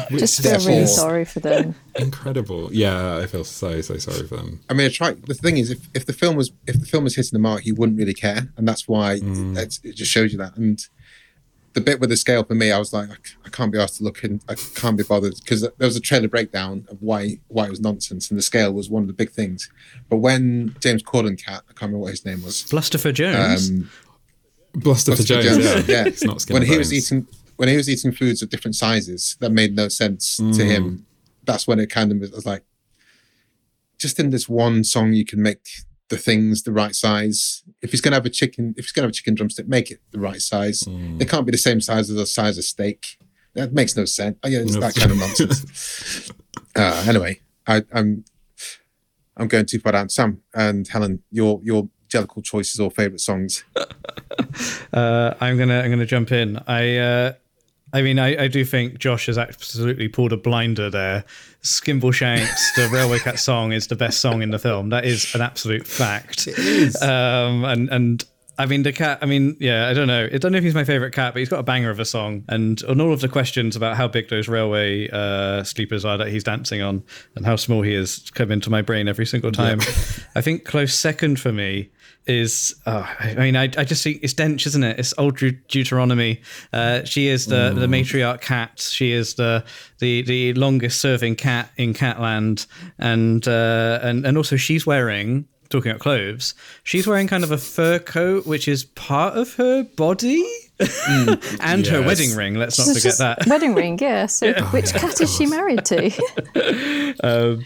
[0.10, 1.76] Which Just feel really Therefore- sorry for them.
[1.96, 2.70] incredible.
[2.74, 4.62] Yeah, I feel so so sorry for them.
[4.70, 5.12] I mean, I try.
[5.13, 7.65] The thing is, if, if the film was if the film was hitting the mark,
[7.65, 9.58] you wouldn't really care, and that's why Mm.
[9.58, 10.56] it's, it just shows you that.
[10.58, 10.80] And
[11.74, 13.10] the bit with the scale for me, I was like,
[13.46, 14.41] I can't be asked to look in.
[14.50, 17.80] I can't be bothered because there was a trailer breakdown of why why it was
[17.82, 19.70] nonsense, and the scale was one of the big things.
[20.10, 22.63] But when James Corden cat, I can't remember what his name was.
[22.63, 23.70] Blusterford Jones.
[23.70, 23.89] Um,
[24.74, 25.46] Bluster for Jones.
[25.46, 26.06] Jones, Yeah, yeah.
[26.06, 28.76] it's not skin when and he was eating when he was eating foods of different
[28.76, 31.06] sizes that made no sense to him.
[31.43, 32.63] That's when it kind of was like
[33.98, 35.67] just in this one song you can make
[36.10, 37.63] the things the right size.
[37.82, 39.67] If he's going to have a chicken if he's going to have a chicken drumstick
[39.67, 40.84] make it the right size.
[40.88, 43.17] It can't be the same size as the size of steak.
[43.56, 44.38] That makes no sense.
[44.43, 44.80] Oh, yeah it's No.
[44.82, 46.32] that kind of nonsense.
[46.76, 48.24] Uh, anyway I, i'm
[49.36, 50.10] i'm going too far down.
[50.10, 53.63] Sam and helen your your jellicle choices or favorite songs?
[54.93, 56.58] Uh, I'm gonna I'm gonna jump in.
[56.67, 57.34] I uh,
[57.93, 61.23] I mean I, I do think Josh has absolutely pulled a blinder there.
[61.63, 64.89] Skimbleshanks, the Railway Cat song is the best song in the film.
[64.89, 66.47] That is an absolute fact.
[66.47, 67.02] It is.
[67.02, 68.23] Um, and and
[68.58, 69.19] I mean the cat.
[69.21, 69.88] I mean yeah.
[69.88, 70.28] I don't know.
[70.32, 72.06] I don't know if he's my favorite cat, but he's got a banger of a
[72.06, 72.43] song.
[72.50, 76.28] And on all of the questions about how big those railway uh, sleepers are that
[76.28, 77.04] he's dancing on
[77.36, 79.80] and how small he is come into my brain every single time.
[80.36, 81.89] I think close second for me
[82.27, 84.99] is oh, I I mean I, I just see it's Dench isn't it?
[84.99, 86.41] It's old Deut- Deuteronomy.
[86.73, 88.79] Uh, she is the the matriarch cat.
[88.79, 89.63] She is the
[89.99, 92.67] the the longest serving cat in Catland.
[92.99, 97.57] And uh, and and also she's wearing talking about clothes she's wearing kind of a
[97.57, 100.49] fur coat which is part of her body
[101.59, 102.53] and her wedding ring.
[102.53, 103.47] Let's not forget that.
[103.47, 104.27] wedding ring, yeah.
[104.27, 107.57] So which cat is she married to?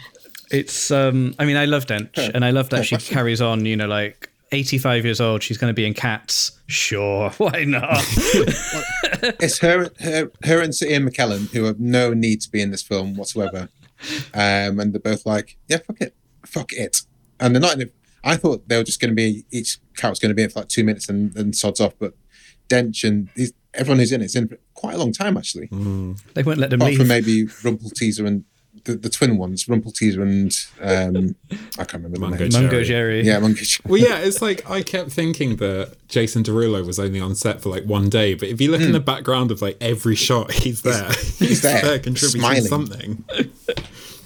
[0.52, 3.74] it's um i mean i love dench and i love that she carries on you
[3.74, 7.98] know like 85 years old she's going to be in cats sure why not
[9.40, 12.70] it's her, her, her and Sir Ian McKellen who have no need to be in
[12.70, 13.68] this film whatsoever.
[14.34, 17.02] Um, and they're both like, yeah, fuck it, fuck it.
[17.38, 17.94] And they're not in it.
[18.24, 20.50] I thought they were just going to be each cat was going to be in
[20.50, 21.94] for like two minutes and, and sods off.
[21.98, 22.14] But
[22.68, 25.66] Dench and he's, everyone who's in it's in for quite a long time actually.
[26.34, 26.98] They won't let them Apart leave.
[26.98, 28.44] from maybe Rumpelteazer and
[28.84, 31.34] the, the twin ones, Rumpelteazer and um,
[31.78, 32.50] I can't remember the Mungo name.
[32.50, 32.62] Jerry.
[32.62, 33.22] Mungo Jerry.
[33.22, 33.82] Yeah, Mungo Jerry.
[33.86, 37.68] Well, yeah, it's like I kept thinking that Jason Derulo was only on set for
[37.68, 40.82] like one day, but if you look in the background of like every shot, he's
[40.82, 41.10] there.
[41.38, 42.64] He's, there, there, contributing smiling.
[42.64, 43.24] something.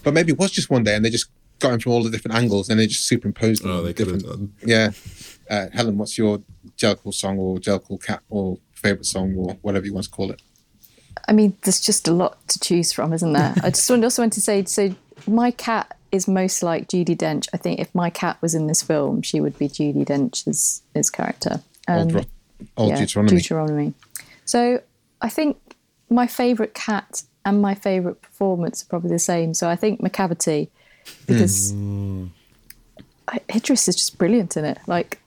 [0.03, 2.11] But maybe it was just one day, and they just got him from all the
[2.11, 3.71] different angles, and they just superimposed them.
[3.71, 4.59] Oh, on they could have different.
[4.61, 4.69] done.
[4.69, 4.91] Yeah,
[5.51, 6.43] uh, Helen, what's your
[6.77, 10.43] Jellicle song or Jellicle cat or favorite song or whatever you want to call it?
[11.29, 13.55] I mean, there's just a lot to choose from, isn't there?
[13.63, 14.95] I just also want to say, so
[15.27, 17.49] my cat is most like Judi Dench.
[17.53, 21.11] I think if my cat was in this film, she would be Judi Dench's his
[21.11, 21.61] character.
[21.89, 22.25] Old, Um, Ro-
[22.77, 23.37] old yeah, Deuteronomy.
[23.37, 23.95] Deuteronomy.
[24.45, 24.81] So
[25.21, 25.57] I think
[26.09, 29.55] my favourite cat and my favourite performance are probably the same.
[29.55, 30.69] So I think Macavity,
[31.27, 31.73] because
[33.29, 34.79] I, Idris is just brilliant in it.
[34.87, 35.19] Like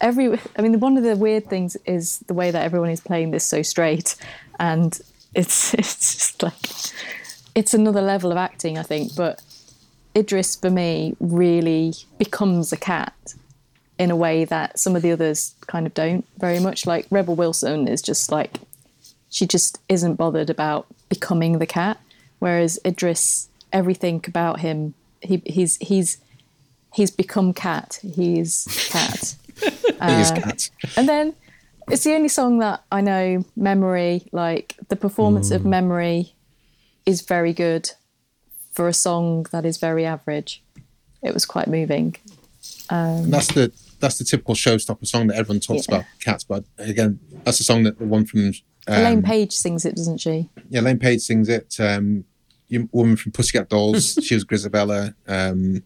[0.00, 3.32] every, I mean, one of the weird things is the way that everyone is playing
[3.32, 4.16] this so straight,
[4.60, 5.00] and
[5.34, 6.54] it's it's just like
[7.54, 9.14] it's another level of acting, I think.
[9.16, 9.42] But
[10.16, 13.34] Idris, for me, really becomes a cat
[13.98, 16.86] in a way that some of the others kind of don't very much.
[16.86, 18.58] Like Rebel Wilson is just like
[19.30, 22.00] she just isn't bothered about becoming the cat,
[22.38, 26.18] whereas Idris, everything about him, he he's he's
[26.92, 27.98] he's become cat.
[28.02, 29.34] He's cat.
[29.94, 30.70] He Uh, is cat.
[30.96, 31.34] And then
[31.90, 36.34] it's the only song that I know, Memory, like the performance of Memory
[37.06, 37.90] is very good
[38.72, 40.62] for a song that is very average.
[41.22, 42.16] It was quite moving.
[42.90, 45.96] And that's the that's the typical showstopper song that everyone talks Yeah.
[45.96, 46.04] about.
[46.20, 48.52] Cats, but again, that's the song that the one from um,
[48.88, 50.50] Elaine Paige sings it, doesn't she?
[50.68, 51.76] yeah, Elaine Paige sings it.
[51.78, 52.24] Um,
[52.68, 55.14] you woman from Pussycat Dolls, she was Grizabella.
[55.26, 55.82] Um,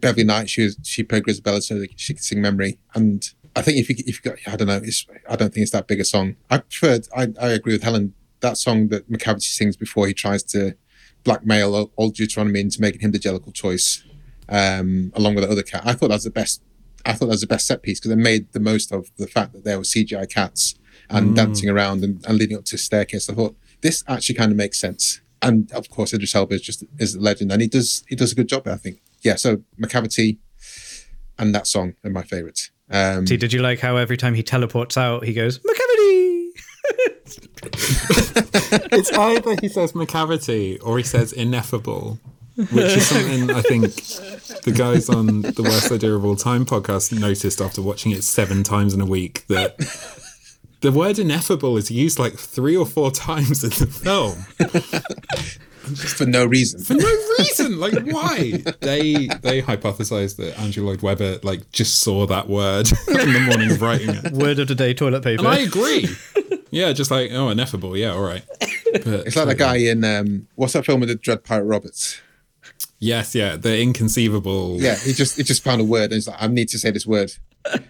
[0.00, 2.78] Beverly Knight, she was she played Grizabella, so that she could sing Memory.
[2.94, 5.62] And I think if you if you got, I don't know, it's I don't think
[5.62, 6.36] it's that big a song.
[6.50, 7.00] I prefer.
[7.16, 8.14] I, I agree with Helen.
[8.40, 10.76] That song that Macavity sings before he tries to
[11.22, 14.04] blackmail old- Deuteronomy into making him the Jellicle choice,
[14.48, 15.82] um, along with the other cat.
[15.84, 16.62] I thought that was the best.
[17.06, 19.26] I thought that was the best set piece because it made the most of the
[19.26, 20.74] fact that there were CGI cats
[21.10, 23.28] and dancing around and, and leading up to a staircase.
[23.28, 25.20] I thought this actually kind of makes sense.
[25.42, 28.32] And of course, Idris Elba is just is a legend, and he does he does
[28.32, 28.66] a good job.
[28.66, 29.00] I think.
[29.22, 29.36] Yeah.
[29.36, 30.38] So Macavity
[31.38, 32.70] and that song are my favourites.
[32.90, 36.48] Um, See, did you like how every time he teleports out, he goes Macavity?
[38.92, 42.18] It's either he says Macavity or he says ineffable,
[42.56, 43.82] which is something I think
[44.62, 48.62] the guys on the Worst Idea of All Time podcast noticed after watching it seven
[48.62, 49.76] times in a week that
[50.80, 56.26] the word ineffable is used like three or four times in the film just for
[56.26, 56.80] no reason.
[56.82, 57.78] for no reason.
[57.78, 58.62] Like why?
[58.80, 63.70] They they hypothesized that Andrew Lloyd Webber like just saw that word in the morning
[63.70, 64.32] of writing it.
[64.32, 65.40] Word of the day, toilet paper.
[65.44, 66.08] And I agree.
[66.70, 67.96] Yeah, just like oh, ineffable.
[67.96, 68.42] Yeah, all right.
[68.92, 72.20] But, It's like that guy in um, what's that film with the Dread Pirate Roberts?
[72.98, 74.80] Yes, yeah, the inconceivable.
[74.80, 76.90] Yeah, he just he just found a word and he's like, I need to say
[76.90, 77.32] this word.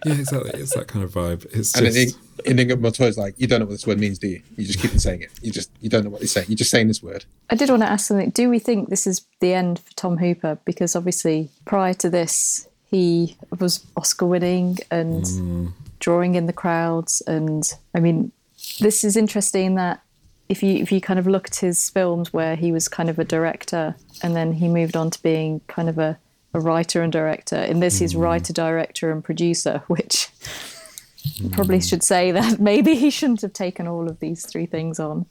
[0.05, 0.51] yeah, exactly.
[0.53, 1.45] It's that kind of vibe.
[1.55, 4.27] It's And just then Inigo Montoya's like, you don't know what this word means, do
[4.27, 4.41] you?
[4.57, 5.31] You just keep on saying it.
[5.41, 6.47] You just you don't know what he's saying.
[6.49, 7.25] You're just saying this word.
[7.49, 8.29] I did want to ask something.
[8.29, 10.57] Do we think this is the end for Tom Hooper?
[10.65, 17.21] Because obviously, prior to this, he was Oscar winning and drawing in the crowds.
[17.27, 18.31] And I mean,
[18.79, 20.01] this is interesting that
[20.47, 23.17] if you if you kind of look at his films where he was kind of
[23.19, 26.17] a director and then he moved on to being kind of a,
[26.53, 27.57] a writer and director.
[27.57, 28.21] In this, he's mm.
[28.21, 30.29] writer, director, and producer, which
[31.51, 31.83] probably hmm.
[31.83, 35.25] should say that maybe he shouldn't have taken all of these three things on,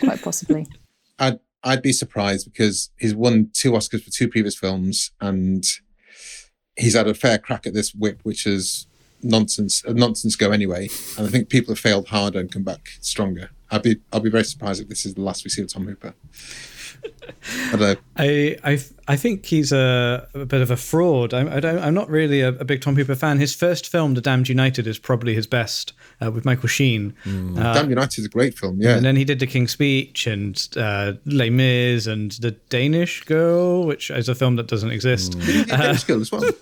[0.00, 0.66] quite possibly.
[1.18, 5.64] I'd I'd be surprised because he's won two Oscars for two previous films and
[6.76, 8.86] he's had a fair crack at this whip, which is
[9.22, 10.88] nonsense a nonsense go anyway.
[11.16, 13.50] And I think people have failed harder and come back stronger.
[13.70, 15.86] I'd be I'll be very surprised if this is the last we see of Tom
[15.86, 16.14] Hooper.
[17.02, 17.96] I don't know.
[18.16, 21.32] I, I I think he's a, a bit of a fraud.
[21.32, 23.38] I'm, I don't, I'm not really a, a big Tom Hooper fan.
[23.38, 27.14] His first film, The Damned United, is probably his best uh, with Michael Sheen.
[27.26, 28.96] Uh, Damn United is a great film, yeah.
[28.96, 33.86] And then he did The King's Speech and uh, Les Mis and The Danish Girl,
[33.86, 35.34] which is a film that doesn't exist.
[35.34, 36.42] He did Danish Girl as well.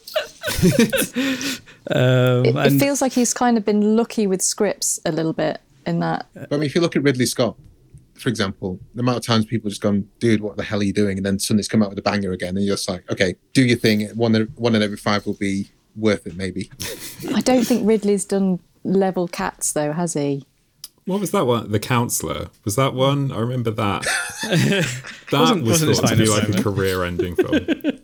[1.88, 5.60] Um, It, it feels like he's kind of been lucky with scripts a little bit
[5.86, 6.26] in that.
[6.34, 7.56] But I mean, if you look at Ridley Scott,
[8.18, 10.92] for example, the amount of times people just gone, dude, what the hell are you
[10.92, 11.16] doing?
[11.18, 13.35] And then suddenly it's come out with a banger again, and you're just like, okay,
[13.52, 14.09] do your thing.
[14.16, 16.70] One one in every five will be worth it, maybe.
[17.35, 20.44] I don't think Ridley's done level cats though, has he?
[21.07, 21.70] what was that one?
[21.70, 23.31] The Counselor was that one?
[23.31, 24.02] I remember that.
[24.42, 24.87] that
[25.33, 27.64] Wasn't- was wasn't thought to be like a career-ending film.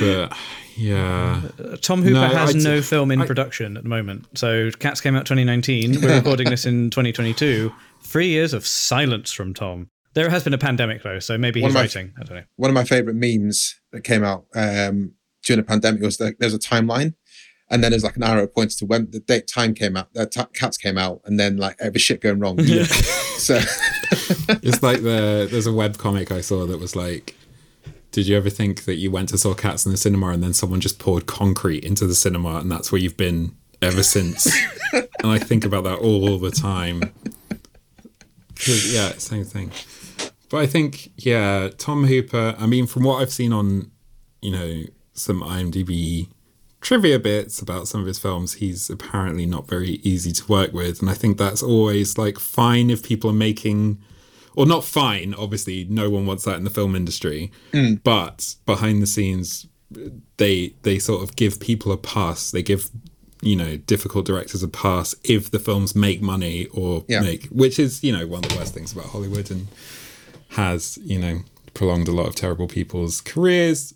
[0.00, 0.36] but
[0.76, 1.42] Yeah.
[1.58, 4.26] Uh, Tom Hooper No, has I'd- no film in I- production at the moment.
[4.38, 6.00] So Cats came out 2019.
[6.00, 7.72] We're recording this in 2022.
[8.08, 9.90] Three years of silence from Tom.
[10.14, 12.12] There has been a pandemic though, so maybe One he's of my- writing.
[12.18, 12.44] I don't know.
[12.56, 15.12] one of my favorite memes that came out um,
[15.44, 17.14] during the pandemic was that there's a timeline,
[17.70, 20.26] and then there's like an arrow points to when the date time came out, the
[20.26, 22.58] t- cats came out, and then like every shit going wrong.
[22.64, 23.56] so
[24.62, 27.34] It's like the there's a web comic I saw that was like
[28.10, 30.54] did you ever think that you went to saw cats in the cinema and then
[30.54, 34.50] someone just poured concrete into the cinema and that's where you've been ever since?
[34.94, 37.12] and I think about that all the time.
[38.66, 39.70] Yeah, same thing.
[40.50, 43.90] But I think, yeah, Tom Hooper, I mean, from what I've seen on,
[44.40, 46.28] you know, some IMDb
[46.80, 51.00] trivia bits about some of his films, he's apparently not very easy to work with.
[51.00, 53.98] And I think that's always like fine if people are making,
[54.54, 57.50] or not fine, obviously, no one wants that in the film industry.
[57.72, 58.02] Mm.
[58.02, 59.66] But behind the scenes,
[60.36, 62.50] they they sort of give people a pass.
[62.50, 62.90] They give
[63.42, 67.20] you know difficult directors a pass if the films make money or Yeah.
[67.20, 69.68] make, which is you know one of the worst things about Hollywood and
[70.50, 71.40] has you know
[71.74, 73.94] prolonged a lot of terrible people's careers.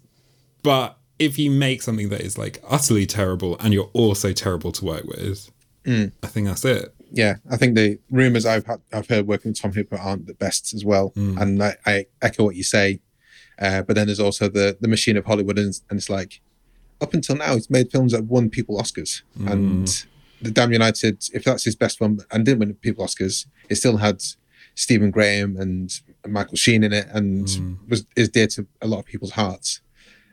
[0.62, 4.84] But if you make something that is like utterly terrible and you're also terrible to
[4.84, 5.50] work with,
[5.86, 6.94] I think that's it.
[7.10, 10.34] yeah, I think the rumors I've had, I've heard working with Tom Hooper aren't the
[10.34, 13.00] best as well, and I, I echo what you say.
[13.58, 16.40] Uh, but then there's also the the machine of Hollywood, and, and it's like
[17.02, 20.06] up until now he's made films that won people Oscars, and
[20.40, 23.96] the Damned United, if that's his best film and didn't win people Oscars, it still
[23.98, 24.22] had
[24.74, 25.92] Stephen Graham and
[26.26, 29.80] Michael Sheen in it, and was is dear to a lot of people's hearts.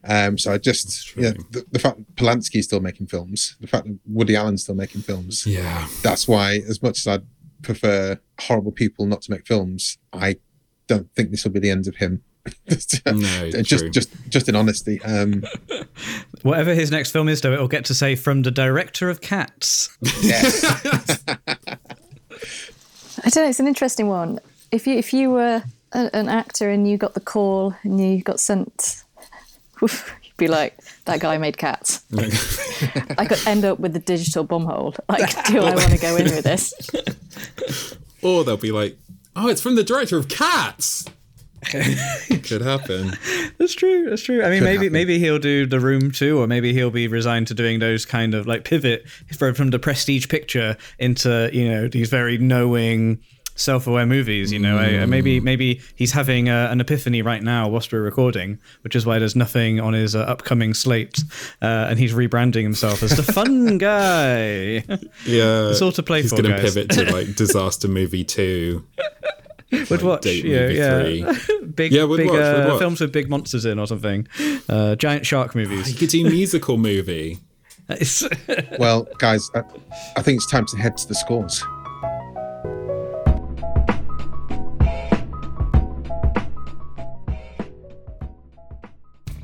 [0.05, 3.86] Um, so I just yeah, the, the fact that Polanski's still making films, the fact
[3.86, 5.88] that Woody Allen's still making films, Yeah.
[6.03, 7.25] that's why as much as i'd
[7.62, 10.38] prefer horrible people not to make films i
[10.88, 12.23] don't think this will be the end of him
[13.06, 13.90] No, just true.
[13.90, 15.44] just just in honesty um
[16.44, 19.90] Whatever his next film is, though, it'll get to say from the director of Cats.
[20.22, 20.64] yes
[23.22, 23.50] I don't know.
[23.50, 24.40] It's an interesting one.
[24.72, 28.22] If you if you were a, an actor and you got the call and you
[28.22, 29.04] got sent,
[29.82, 32.04] you'd be like, "That guy made cats."
[33.18, 34.98] I could end up with the digital bumhole.
[35.10, 36.74] Like, do I want to go in with this?
[38.22, 38.98] Or they'll be like,
[39.36, 41.06] oh, it's from the director of Cats.
[42.43, 43.12] Could happen.
[43.58, 44.10] That's true.
[44.10, 44.43] That's true.
[44.43, 44.93] I mean, maybe happen.
[44.93, 48.34] maybe he'll do the room too, or maybe he'll be resigned to doing those kind
[48.34, 53.19] of like pivot from from the prestige picture into you know these very knowing,
[53.56, 54.52] self-aware movies.
[54.54, 58.02] You know, I, I- maybe maybe he's having uh, an epiphany right now whilst we're
[58.02, 61.19] recording, which is why there's nothing on his uh, upcoming slate,
[61.62, 64.84] uh, and he's rebranding himself as the fun guy.
[65.26, 65.74] Yeah.
[65.74, 66.74] sort of to play He's gonna guys.
[66.74, 68.84] pivot to like Disaster Movie 2.
[69.89, 71.34] would watch, Date yeah, Movie yeah,
[71.75, 72.79] big, Yeah, would big watch, would uh, watch.
[72.79, 74.27] films with big monsters in or something,
[74.67, 75.95] uh, giant shark He movies.
[75.97, 77.39] could do musical movie.
[78.77, 79.63] Well guys I,
[80.15, 81.63] I think it's time to head to the scores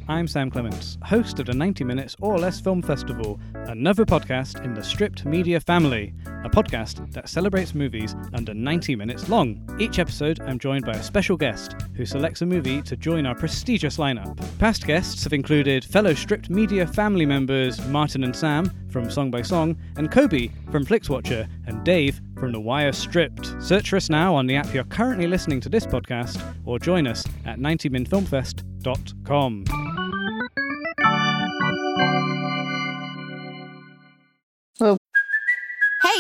[0.08, 4.76] I'm Sam Clements, host of the 90 Minutes or Less Film Festival, another podcast in
[4.76, 6.14] the Stripped Media family,
[6.44, 9.60] a podcast that celebrates movies under 90 minutes long.
[9.80, 13.34] Each episode, I'm joined by a special guest who selects a movie to join our
[13.34, 14.38] prestigious lineup.
[14.60, 19.42] Past guests have included fellow Stripped Media family members Martin and Sam from Song by
[19.42, 23.56] Song, and Kobe from Flixwatcher, and Dave from The Wire Stripped.
[23.62, 27.06] Search for us now on the app you're currently listening to this podcast, or join
[27.08, 29.95] us at 90minfilmfest.com.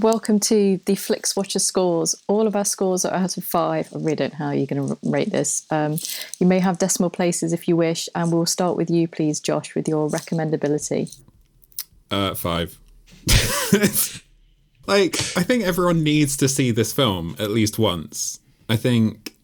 [0.00, 2.14] Welcome to the Flix Watcher scores.
[2.28, 3.88] All of our scores are out of five.
[3.94, 5.66] I really don't know how you're going to rate this.
[5.70, 5.98] Um,
[6.38, 9.74] you may have decimal places if you wish, and we'll start with you, please, Josh,
[9.74, 11.16] with your recommendability.
[12.10, 12.78] Uh, five.
[14.86, 18.40] like, I think everyone needs to see this film at least once.
[18.68, 19.34] I think,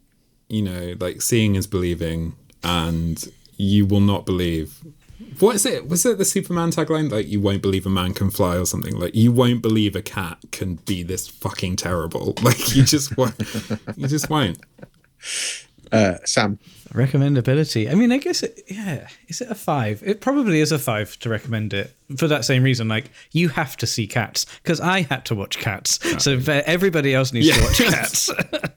[0.48, 3.24] you know, like seeing is believing, and
[3.56, 4.78] you will not believe.
[5.40, 5.88] What is it?
[5.88, 7.10] Was it the Superman tagline?
[7.10, 8.98] Like, you won't believe a man can fly or something.
[8.98, 12.34] Like, you won't believe a cat can be this fucking terrible.
[12.42, 13.34] Like, you just won't.
[13.96, 14.58] you just won't.
[15.92, 16.58] Uh, Sam,
[16.92, 17.90] Recommendability.
[17.90, 19.08] I mean, I guess it, yeah.
[19.28, 20.02] Is it a five?
[20.04, 22.88] It probably is a five to recommend it for that same reason.
[22.88, 27.32] Like you have to see Cats because I had to watch Cats, so everybody else
[27.32, 27.54] needs Yeah.
[27.54, 28.30] to watch Cats.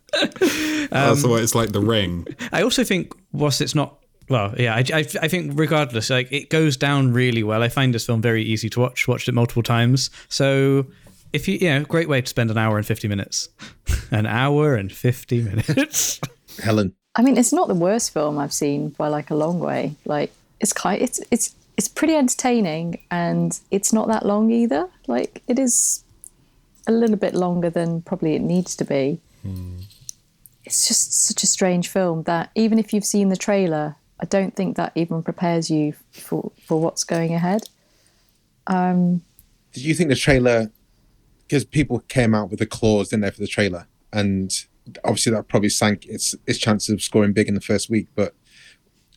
[0.89, 2.25] Oh, so it's like the ring.
[2.53, 3.99] I also think whilst it's not
[4.29, 7.63] well, yeah, I, I, I think regardless, like it goes down really well.
[7.63, 9.07] I find this film very easy to watch.
[9.07, 10.85] Watched it multiple times, so
[11.33, 13.49] if you, you know, great way to spend an hour and fifty minutes,
[14.11, 16.19] an hour and fifty minutes.
[16.63, 16.93] Helen.
[17.15, 19.95] I mean, it's not the worst film I've seen by like a long way.
[20.05, 24.89] Like it's kind, it's it's it's pretty entertaining, and it's not that long either.
[25.07, 26.03] Like it is
[26.85, 29.19] a little bit longer than probably it needs to be.
[29.43, 29.77] Hmm.
[30.65, 34.55] It's just such a strange film that even if you've seen the trailer, I don't
[34.55, 37.63] think that even prepares you for for what's going ahead.
[38.67, 39.21] Um,
[39.73, 40.71] did you think the trailer?
[41.47, 44.51] Because people came out with a clause, in there for the trailer, and
[45.03, 48.07] obviously that probably sank its its chances of scoring big in the first week.
[48.15, 48.33] But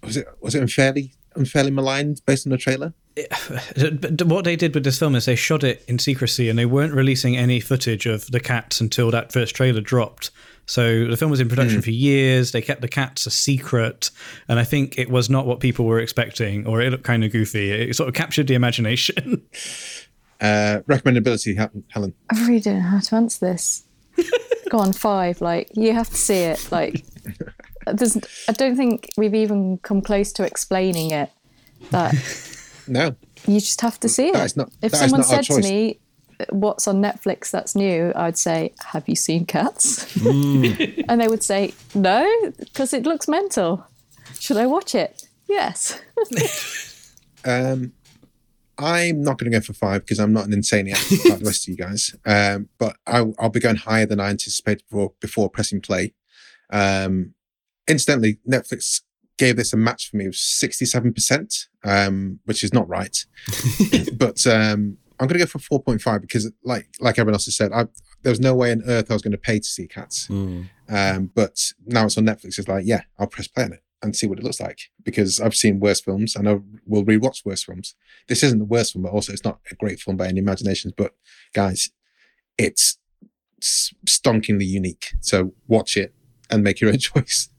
[0.02, 2.92] was it was it unfairly unfairly maligned based on the trailer?
[3.14, 6.66] But what they did with this film is they shot it in secrecy and they
[6.66, 10.30] weren't releasing any footage of the cats until that first trailer dropped.
[10.70, 12.52] So the film was in production for years.
[12.52, 14.10] They kept the cats a secret,
[14.46, 17.32] and I think it was not what people were expecting, or it looked kind of
[17.32, 17.72] goofy.
[17.72, 19.42] It sort of captured the imagination.
[20.42, 21.54] Uh, recommendability,
[21.88, 22.14] Helen.
[22.32, 23.84] I really don't know how to answer this.
[24.70, 25.42] Go on, five.
[25.42, 26.66] Like you have to see it.
[26.72, 27.04] Like
[27.86, 28.16] there's,
[28.48, 31.30] I don't think we've even come close to explaining it.
[31.90, 32.14] That
[32.88, 33.14] No,
[33.46, 34.32] you just have to see it.
[34.32, 35.99] That is not- if that is someone not our said to me,
[36.50, 41.04] "What's on Netflix that's new?" I'd say, "Have you seen Cats?" Mm.
[41.08, 42.28] and they would say, "No,
[42.58, 43.86] because it looks mental.
[44.38, 46.00] Should I watch it?" Yes.
[47.42, 47.92] Um,
[48.76, 51.64] I'm not going to go for five because I'm not an insaniac like the rest
[51.64, 52.14] of you guys.
[52.24, 56.14] Um, but I'll, I'll be going higher than I anticipated before, before pressing play.
[56.72, 57.34] Um,
[57.86, 59.02] incidentally, Netflix
[59.36, 63.24] gave this a match for me of 67%, um, which is not right.
[64.16, 67.72] but um, I'm going to go for 4.5 because, like like everyone else has said,
[67.72, 67.86] I,
[68.22, 70.28] there was no way on earth I was going to pay to see Cats.
[70.88, 72.58] Um, but now it's on Netflix.
[72.58, 75.40] It's like, yeah, I'll press play on it and see what it looks like because
[75.40, 77.94] I've seen worse films and I will rewatch worse films.
[78.28, 80.94] This isn't the worst film, but also it's not a great film by any imaginations.
[80.96, 81.14] But
[81.54, 81.90] guys,
[82.58, 82.98] it's
[84.06, 85.12] stonkingly unique.
[85.20, 86.14] So watch it
[86.48, 87.50] and make your own choice.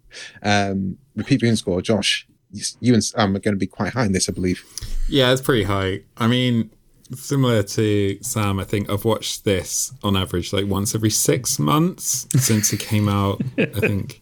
[0.44, 2.28] Um, repeat viewing score, Josh.
[2.52, 4.64] You you and Sam are going to be quite high in this, I believe.
[5.08, 6.02] Yeah, it's pretty high.
[6.18, 6.72] I mean,
[7.16, 12.28] similar to Sam, I think I've watched this on average like once every six months
[12.38, 13.42] since it came out.
[13.58, 14.22] I think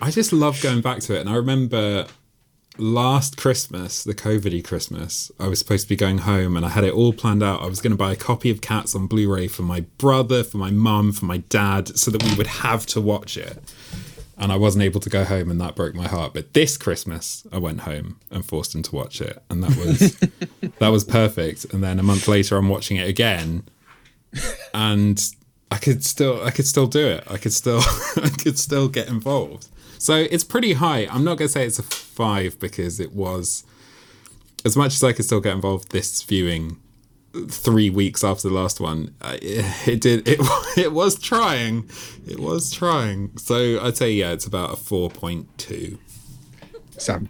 [0.00, 1.20] I just love going back to it.
[1.20, 2.06] And I remember
[2.78, 6.84] last Christmas, the COVID Christmas, I was supposed to be going home and I had
[6.84, 7.62] it all planned out.
[7.62, 10.42] I was going to buy a copy of Cats on Blu ray for my brother,
[10.42, 13.62] for my mum, for my dad, so that we would have to watch it
[14.36, 16.34] and I wasn't able to go home, and that broke my heart.
[16.34, 20.16] But this Christmas, I went home and forced him to watch it, and that was
[20.78, 21.66] that was perfect.
[21.72, 23.64] And then a month later, I'm watching it again,
[24.74, 25.22] and
[25.70, 27.24] I could still I could still do it.
[27.28, 27.80] I could still
[28.16, 29.68] I could still get involved.
[29.98, 31.06] So it's pretty high.
[31.10, 33.64] I'm not going to say it's a five because it was
[34.64, 36.78] as much as I could still get involved this viewing
[37.48, 40.38] three weeks after the last one uh, it did it
[40.76, 41.88] it was trying
[42.26, 45.98] it was trying so i'd say yeah it's about a 4.2
[46.98, 47.28] Sam.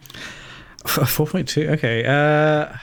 [0.87, 1.69] Four point two.
[1.71, 2.05] Okay.
[2.05, 2.77] Uh,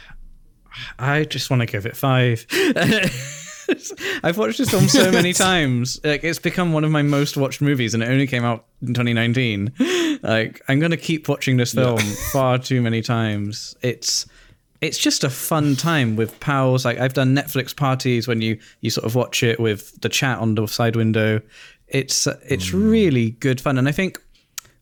[0.97, 2.45] I just want to give it five.
[4.23, 5.99] I've watched this film so many times.
[6.03, 8.93] Like it's become one of my most watched movies, and it only came out in
[8.93, 10.19] 2019.
[10.23, 11.99] Like I'm gonna keep watching this film
[12.31, 13.75] far too many times.
[13.81, 14.25] It's
[14.81, 16.85] it's just a fun time with pals.
[16.85, 20.39] Like I've done Netflix parties when you you sort of watch it with the chat
[20.39, 21.41] on the side window.
[21.87, 24.19] It's it's really good fun, and I think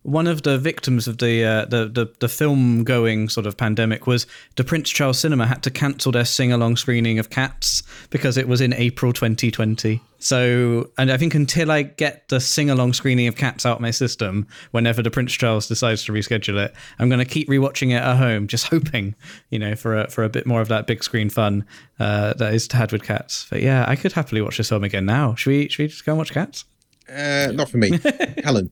[0.04, 4.08] one of the victims of the uh, the, the the film going sort of pandemic
[4.08, 4.26] was
[4.56, 8.48] the Prince Charles Cinema had to cancel their sing along screening of Cats because it
[8.48, 10.02] was in April 2020.
[10.20, 13.92] So, and I think until I get the sing along screening of Cats out my
[13.92, 18.02] system, whenever the Prince Charles decides to reschedule it, I'm going to keep rewatching it
[18.02, 19.16] at home, just hoping,
[19.50, 21.66] you know, for a, for a bit more of that big screen fun
[22.00, 23.48] uh, that is had with Cats.
[23.50, 25.36] But yeah, I could happily watch this film again now.
[25.36, 25.70] Should we?
[25.70, 26.66] Should we just go and watch Cats?
[27.10, 27.98] Uh, not for me.
[28.44, 28.70] Helen.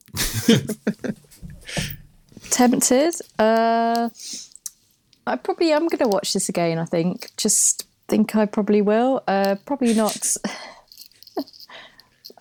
[2.50, 3.14] Tempted.
[3.39, 4.10] Uh,
[5.26, 6.78] I probably am going to watch this again.
[6.78, 7.32] I think.
[7.38, 9.24] Just think I probably will.
[9.28, 10.36] Uh, probably not.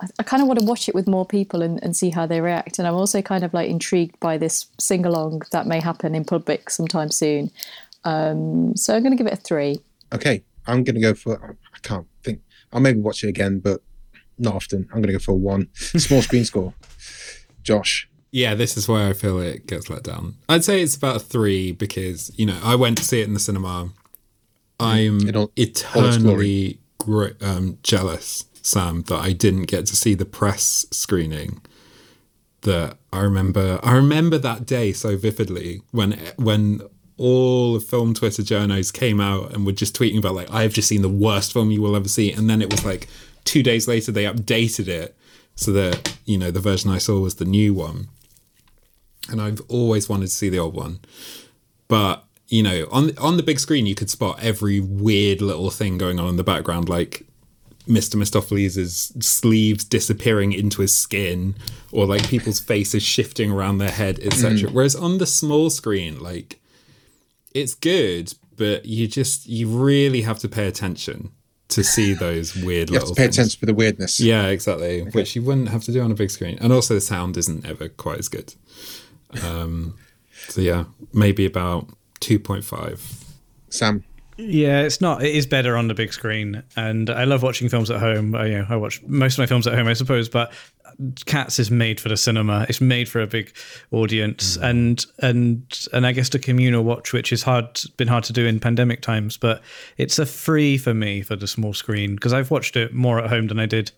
[0.01, 2.25] I, I kind of want to watch it with more people and, and see how
[2.25, 2.79] they react.
[2.79, 6.23] And I'm also kind of like intrigued by this sing along that may happen in
[6.25, 7.51] public sometime soon.
[8.03, 9.79] Um, so I'm going to give it a three.
[10.13, 11.57] Okay, I'm going to go for.
[11.73, 12.41] I can't think.
[12.71, 13.81] I'll maybe watch it again, but
[14.37, 14.87] not often.
[14.91, 15.67] I'm going to go for a one.
[15.73, 16.73] Small screen score.
[17.63, 18.09] Josh.
[18.31, 20.35] Yeah, this is where I feel it gets let down.
[20.49, 23.33] I'd say it's about a three because you know I went to see it in
[23.33, 23.89] the cinema.
[24.79, 30.13] I'm In all- all eternally gr- um, jealous, Sam, that I didn't get to see
[30.13, 31.61] the press screening.
[32.63, 36.81] That I remember, I remember that day so vividly when when
[37.15, 40.73] all of film Twitter journos came out and were just tweeting about like I have
[40.73, 43.07] just seen the worst film you will ever see, and then it was like
[43.45, 45.15] two days later they updated it
[45.55, 48.09] so that you know the version I saw was the new one,
[49.29, 50.99] and I've always wanted to see the old one,
[51.87, 55.97] but you know on on the big screen you could spot every weird little thing
[55.97, 57.26] going on in the background, like
[57.87, 58.15] Mr.
[58.15, 61.55] Mistoffelees' sleeves disappearing into his skin,
[61.91, 64.69] or like people's faces shifting around their head, etc.
[64.69, 66.59] Whereas on the small screen, like
[67.53, 71.31] it's good, but you just you really have to pay attention
[71.69, 73.37] to see those weird You have little to pay things.
[73.37, 74.19] attention for the weirdness.
[74.19, 75.01] Yeah, exactly.
[75.03, 77.65] Which you wouldn't have to do on a big screen, and also the sound isn't
[77.65, 78.53] ever quite as good.
[79.43, 79.95] Um,
[80.49, 83.01] so yeah, maybe about two point five.
[83.69, 84.03] Sam,
[84.37, 85.23] Yeah, it's not.
[85.23, 88.35] It is better on the big screen, and I love watching films at home.
[88.35, 90.29] I, you know, I watch most of my films at home, I suppose.
[90.29, 90.53] But
[91.25, 92.65] Cats is made for the cinema.
[92.69, 93.51] It's made for a big
[93.91, 94.63] audience, hmm.
[94.63, 98.45] and and and I guess the communal watch, which is hard, been hard to do
[98.45, 99.37] in pandemic times.
[99.37, 99.61] But
[99.97, 103.29] it's a free for me for the small screen because I've watched it more at
[103.29, 103.91] home than I did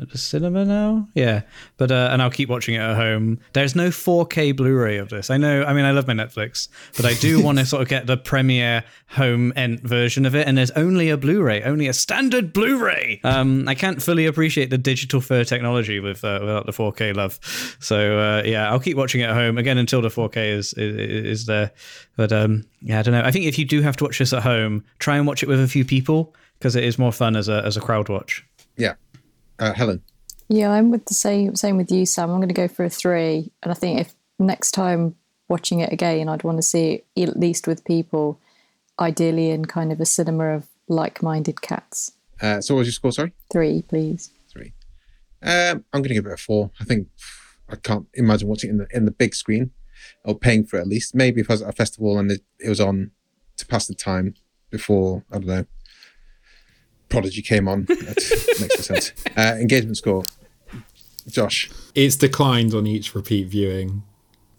[0.00, 1.08] at the cinema now.
[1.14, 1.42] Yeah,
[1.76, 3.38] but uh, and I'll keep watching it at home.
[3.52, 5.30] There's no 4K Blu-ray of this.
[5.30, 5.64] I know.
[5.64, 8.16] I mean, I love my Netflix, but I do want to sort of get the
[8.16, 10.46] premiere home end version of it.
[10.46, 13.20] And there's only a Blu-ray, only a standard Blu-ray.
[13.24, 17.38] Um, I can't fully appreciate the digital fur technology with uh, without the 4K love.
[17.80, 20.96] So uh, yeah, I'll keep watching it at home again until the 4K is is,
[20.96, 21.72] is there.
[22.16, 23.22] But um, yeah, I don't know.
[23.22, 25.48] I think if you do have to watch this at home, try and watch it
[25.48, 28.44] with a few people because it is more fun as a as a crowd watch.
[28.76, 28.94] yeah.
[29.60, 30.02] Uh, Helen,
[30.48, 32.30] Yeah, I'm with the same same with you, Sam.
[32.30, 35.14] I'm going to go for a three, and I think if next time
[35.48, 38.40] watching it again, I'd want to see it at least with people,
[38.98, 42.12] ideally in kind of a cinema of like-minded cats.
[42.40, 43.12] uh, so what was your score?
[43.12, 44.30] Sorry, Three, please.
[44.50, 44.72] three.
[45.42, 46.70] Um, I'm going to give it a four.
[46.80, 47.08] I think
[47.68, 49.70] I can't imagine watching it in the in the big screen
[50.24, 51.14] or paying for it at least.
[51.14, 53.10] Maybe if I was at a festival and it, it was on
[53.58, 54.34] to pass the time
[54.70, 55.66] before I don't know.
[57.10, 57.84] Prodigy came on.
[57.84, 59.12] That makes no sense.
[59.36, 60.24] Uh, engagement score,
[61.28, 61.70] Josh.
[61.94, 64.02] It's declined on each repeat viewing.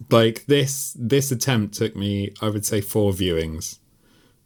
[0.10, 3.80] Like this, this attempt took me, I would say, four viewings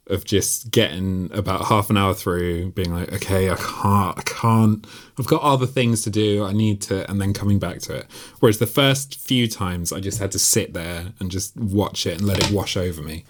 [0.07, 4.85] of just getting about half an hour through, being like, okay, I can't, I can't,
[5.17, 8.05] I've got other things to do, I need to, and then coming back to it.
[8.39, 12.19] Whereas the first few times, I just had to sit there and just watch it
[12.19, 13.25] and let it wash over me.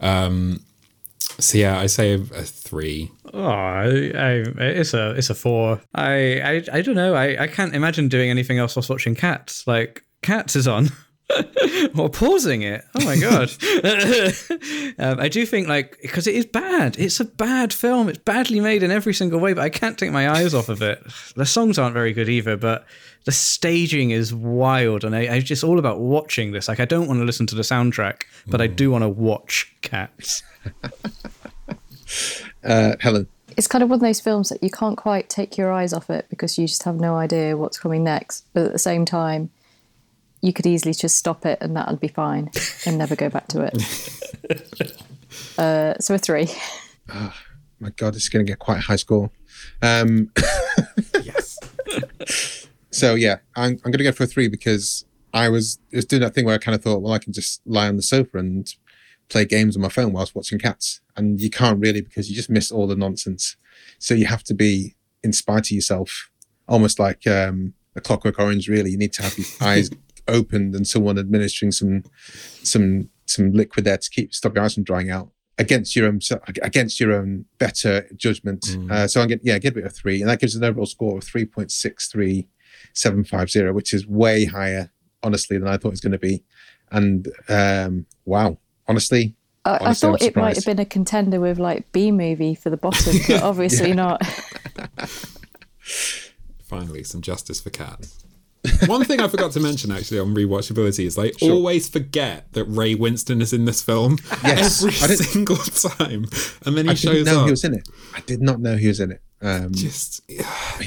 [0.00, 0.60] Um,
[1.20, 3.10] so yeah, I say a, a three.
[3.32, 5.80] Oh, I, I, it's a it's a four.
[5.94, 7.14] I, I I don't know.
[7.14, 9.66] I, I can't imagine doing anything else whilst watching Cats.
[9.66, 10.88] Like Cats is on.
[11.96, 12.84] or pausing it.
[12.94, 13.50] Oh my god!
[14.98, 16.98] um, I do think like because it is bad.
[16.98, 18.08] It's a bad film.
[18.08, 19.52] It's badly made in every single way.
[19.52, 21.02] But I can't take my eyes off of it.
[21.36, 22.56] The songs aren't very good either.
[22.56, 22.86] But
[23.24, 26.68] the staging is wild, and I, I just all about watching this.
[26.68, 29.72] Like I don't want to listen to the soundtrack, but I do want to watch
[29.82, 30.42] Cats.
[32.62, 33.26] Uh, Helen.
[33.56, 36.10] It's kind of one of those films that you can't quite take your eyes off
[36.10, 38.44] it because you just have no idea what's coming next.
[38.52, 39.50] But at the same time,
[40.42, 42.50] you could easily just stop it and that'll be fine
[42.86, 45.02] and never go back to it.
[45.58, 46.48] uh, so a three.
[47.80, 49.30] My God, it's going to get quite a high score.
[49.82, 50.30] Um,
[51.22, 51.58] Yes.
[52.90, 56.22] so yeah, I'm, I'm going to go for a three because I was was doing
[56.22, 58.38] that thing where I kind of thought, well, I can just lie on the sofa
[58.38, 58.72] and
[59.28, 62.50] play games on my phone whilst watching cats, and you can't really because you just
[62.50, 63.56] miss all the nonsense.
[63.98, 66.30] So you have to be in spite of yourself,
[66.68, 68.68] almost like um, a Clockwork Orange.
[68.68, 69.90] Really, you need to have your eyes
[70.30, 72.04] opened and someone administering some
[72.62, 76.20] some some liquid there to keep stop your eyes from drying out against your own
[76.62, 78.64] against your own better judgment.
[78.90, 81.18] Uh, so I'm getting yeah, give it a three, and that gives an overall score
[81.18, 82.48] of three point six three
[82.94, 84.90] seven five zero, which is way higher,
[85.22, 86.42] honestly, than I thought it was going to be.
[86.90, 88.58] And um, wow,
[88.88, 92.10] honestly, I, I Honestly, I'm thought it might have been a contender with like B
[92.10, 94.24] movie for the bottom, but obviously not.
[96.62, 98.24] Finally, some justice for cats.
[98.86, 102.94] One thing I forgot to mention actually on rewatchability is I always forget that Ray
[102.94, 106.26] Winstone is in this film Yes, every single time,
[106.66, 107.44] and then he I shows didn't know up.
[107.46, 107.88] he was in it.
[108.14, 109.20] I did not know he was in it.
[109.42, 110.22] Um, Just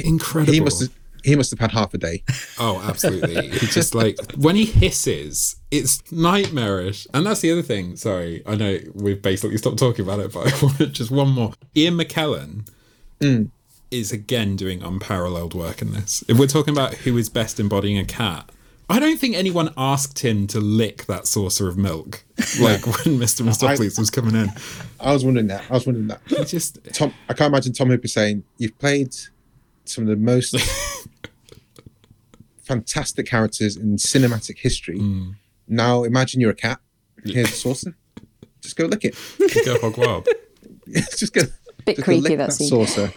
[0.04, 0.54] incredible.
[0.54, 0.92] he must have
[1.24, 2.22] he must have had half a day.
[2.60, 3.50] Oh, absolutely.
[3.58, 7.08] he just like when he hisses, it's nightmarish.
[7.14, 7.96] And that's the other thing.
[7.96, 11.54] Sorry, I know we've basically stopped talking about it, but I wanted just one more.
[11.78, 12.68] Ian McKellen
[13.94, 16.24] is again doing unparalleled work in this.
[16.28, 18.50] If we're talking about who is best embodying a cat,
[18.90, 22.24] I don't think anyone asked him to lick that saucer of milk,
[22.60, 23.46] like when Mr.
[23.46, 24.52] Mistoffelees was coming in.
[25.00, 25.64] I was wondering that.
[25.70, 26.22] I was wondering that.
[26.28, 29.16] He just Tom, I can't imagine Tom Hooper saying, "You've played
[29.86, 30.56] some of the most
[32.64, 34.98] fantastic characters in cinematic history.
[34.98, 35.36] Mm.
[35.68, 36.80] Now imagine you're a cat.
[37.24, 37.96] Here's a saucer.
[38.62, 39.16] Just go lick it.
[39.66, 40.28] go hog wild.
[40.88, 41.42] just go.
[41.86, 42.70] Bit just go creepy, lick that that scene.
[42.70, 43.14] saucer.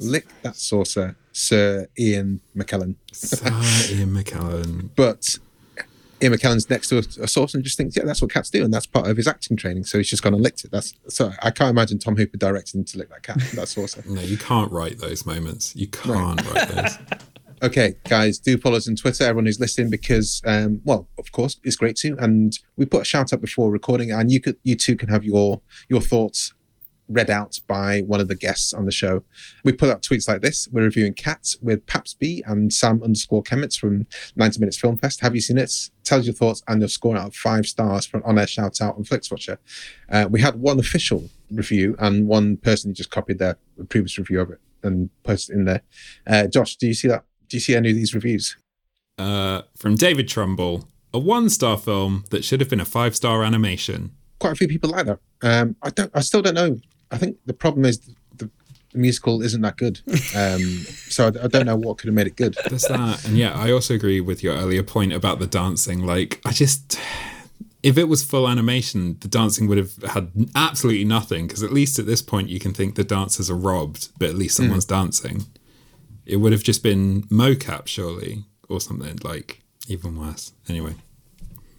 [0.00, 2.96] Lick that saucer, Sir Ian McKellen.
[3.12, 3.46] Sir
[3.94, 4.90] Ian McKellen.
[4.96, 5.38] But
[6.22, 8.64] Ian McKellen's next to a, a saucer and just thinks, yeah, that's what cats do,
[8.64, 9.84] and that's part of his acting training.
[9.84, 10.70] So he's just gone and licked it.
[10.70, 14.02] That's so I can't imagine Tom Hooper directing him to lick that cat, that saucer.
[14.08, 15.76] No, you can't write those moments.
[15.76, 16.98] You can't write those.
[17.60, 21.58] Okay, guys, do follow us on Twitter, everyone who's listening, because, um, well, of course,
[21.64, 22.16] it's great to.
[22.20, 25.24] And we put a shout out before recording, and you could, you too can have
[25.24, 26.54] your your thoughts
[27.08, 29.22] read out by one of the guests on the show.
[29.64, 30.68] We put out tweets like this.
[30.70, 34.06] We're reviewing Cats with papsby and Sam underscore Clements from
[34.36, 35.20] 90 Minutes Film Fest.
[35.20, 35.72] Have you seen it?
[36.04, 38.80] Tell us your thoughts and your score out of five stars from on their shout
[38.80, 39.58] out on FlixWatcher.
[40.10, 44.40] Uh, we had one official review and one person who just copied their previous review
[44.40, 45.82] of it and posted it in there.
[46.26, 47.24] Uh, Josh, do you see that?
[47.48, 48.56] Do you see any of these reviews?
[49.16, 54.12] Uh, from David Trumbull, a one-star film that should have been a five-star animation.
[54.38, 55.18] Quite a few people like that.
[55.42, 56.10] Um, I don't.
[56.14, 56.78] I still don't know.
[57.10, 58.00] I think the problem is
[58.36, 58.50] the,
[58.92, 60.00] the musical isn't that good.
[60.36, 60.60] Um,
[61.08, 62.56] so I, I don't know what could have made it good.
[62.68, 66.04] There's that, and yeah, I also agree with your earlier point about the dancing.
[66.04, 66.98] Like, I just,
[67.82, 71.46] if it was full animation, the dancing would have had absolutely nothing.
[71.46, 74.34] Because at least at this point, you can think the dancers are robbed, but at
[74.34, 75.46] least someone's dancing.
[76.26, 80.52] It would have just been mocap, surely, or something like even worse.
[80.68, 80.94] Anyway,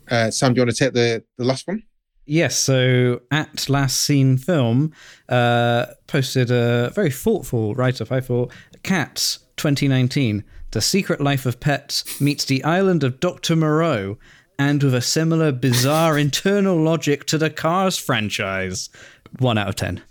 [0.09, 1.84] Uh, Sam, do you want to take the the last one?
[2.30, 4.93] Yes, so at Last Seen Film
[5.30, 8.51] uh, posted a very thoughtful write up, I thought.
[8.84, 13.55] Cats 2019 The Secret Life of Pets meets the island of Dr.
[13.55, 14.19] Moreau,
[14.59, 18.91] and with a similar bizarre internal logic to the Cars franchise.
[19.39, 20.03] One out of 10.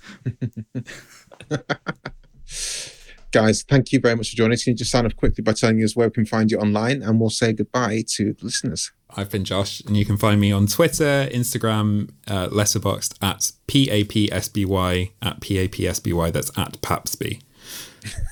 [3.31, 4.65] Guys, thank you very much for joining us.
[4.65, 7.03] Can you just sign off quickly by telling us where we can find you online,
[7.03, 8.91] and we'll say goodbye to the listeners.
[9.11, 15.13] I've been Josh, and you can find me on Twitter, Instagram, uh, Letterboxd at papsby
[15.23, 16.31] at papsby.
[16.31, 17.41] That's at papsby.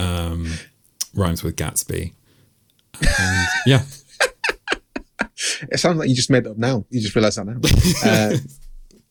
[0.00, 0.54] Um,
[1.14, 2.12] rhymes with Gatsby.
[3.00, 3.82] And yeah,
[5.70, 6.84] It sounds like you just made that up now.
[6.90, 7.56] You just realised that now.
[8.04, 8.36] Uh,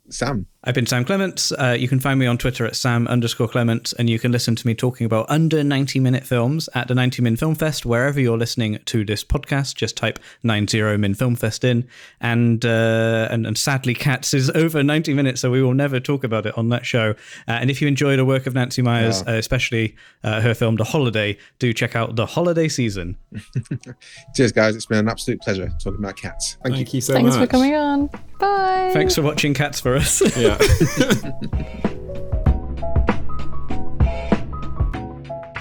[0.09, 1.51] Sam, I've been Sam Clements.
[1.51, 4.55] Uh, you can find me on Twitter at Sam underscore Clements, and you can listen
[4.55, 8.19] to me talking about under 90 minute films at the 90 Min Film Fest, wherever
[8.19, 9.75] you're listening to this podcast.
[9.75, 11.87] Just type 90 Min Film Fest in.
[12.19, 16.23] And, uh, and, and sadly, Cats is over 90 minutes, so we will never talk
[16.23, 17.11] about it on that show.
[17.47, 20.77] Uh, and if you enjoy the work of Nancy Meyers, uh, especially uh, her film
[20.77, 23.17] The Holiday, do check out The Holiday Season.
[24.35, 24.75] cheers, guys.
[24.75, 26.57] It's been an absolute pleasure talking about cats.
[26.63, 26.97] Thank, thank you.
[26.97, 27.45] you so Thanks much.
[27.45, 28.09] for coming on.
[28.39, 28.89] Bye.
[28.93, 30.21] Thanks for watching Cats for us.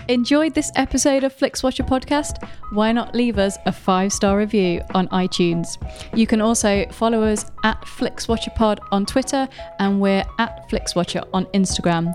[0.08, 2.46] Enjoyed this episode of FlixWatcher podcast?
[2.72, 5.78] Why not leave us a five star review on iTunes?
[6.14, 12.14] You can also follow us at FlixWatcherPod on Twitter and we're at FlixWatcher on Instagram.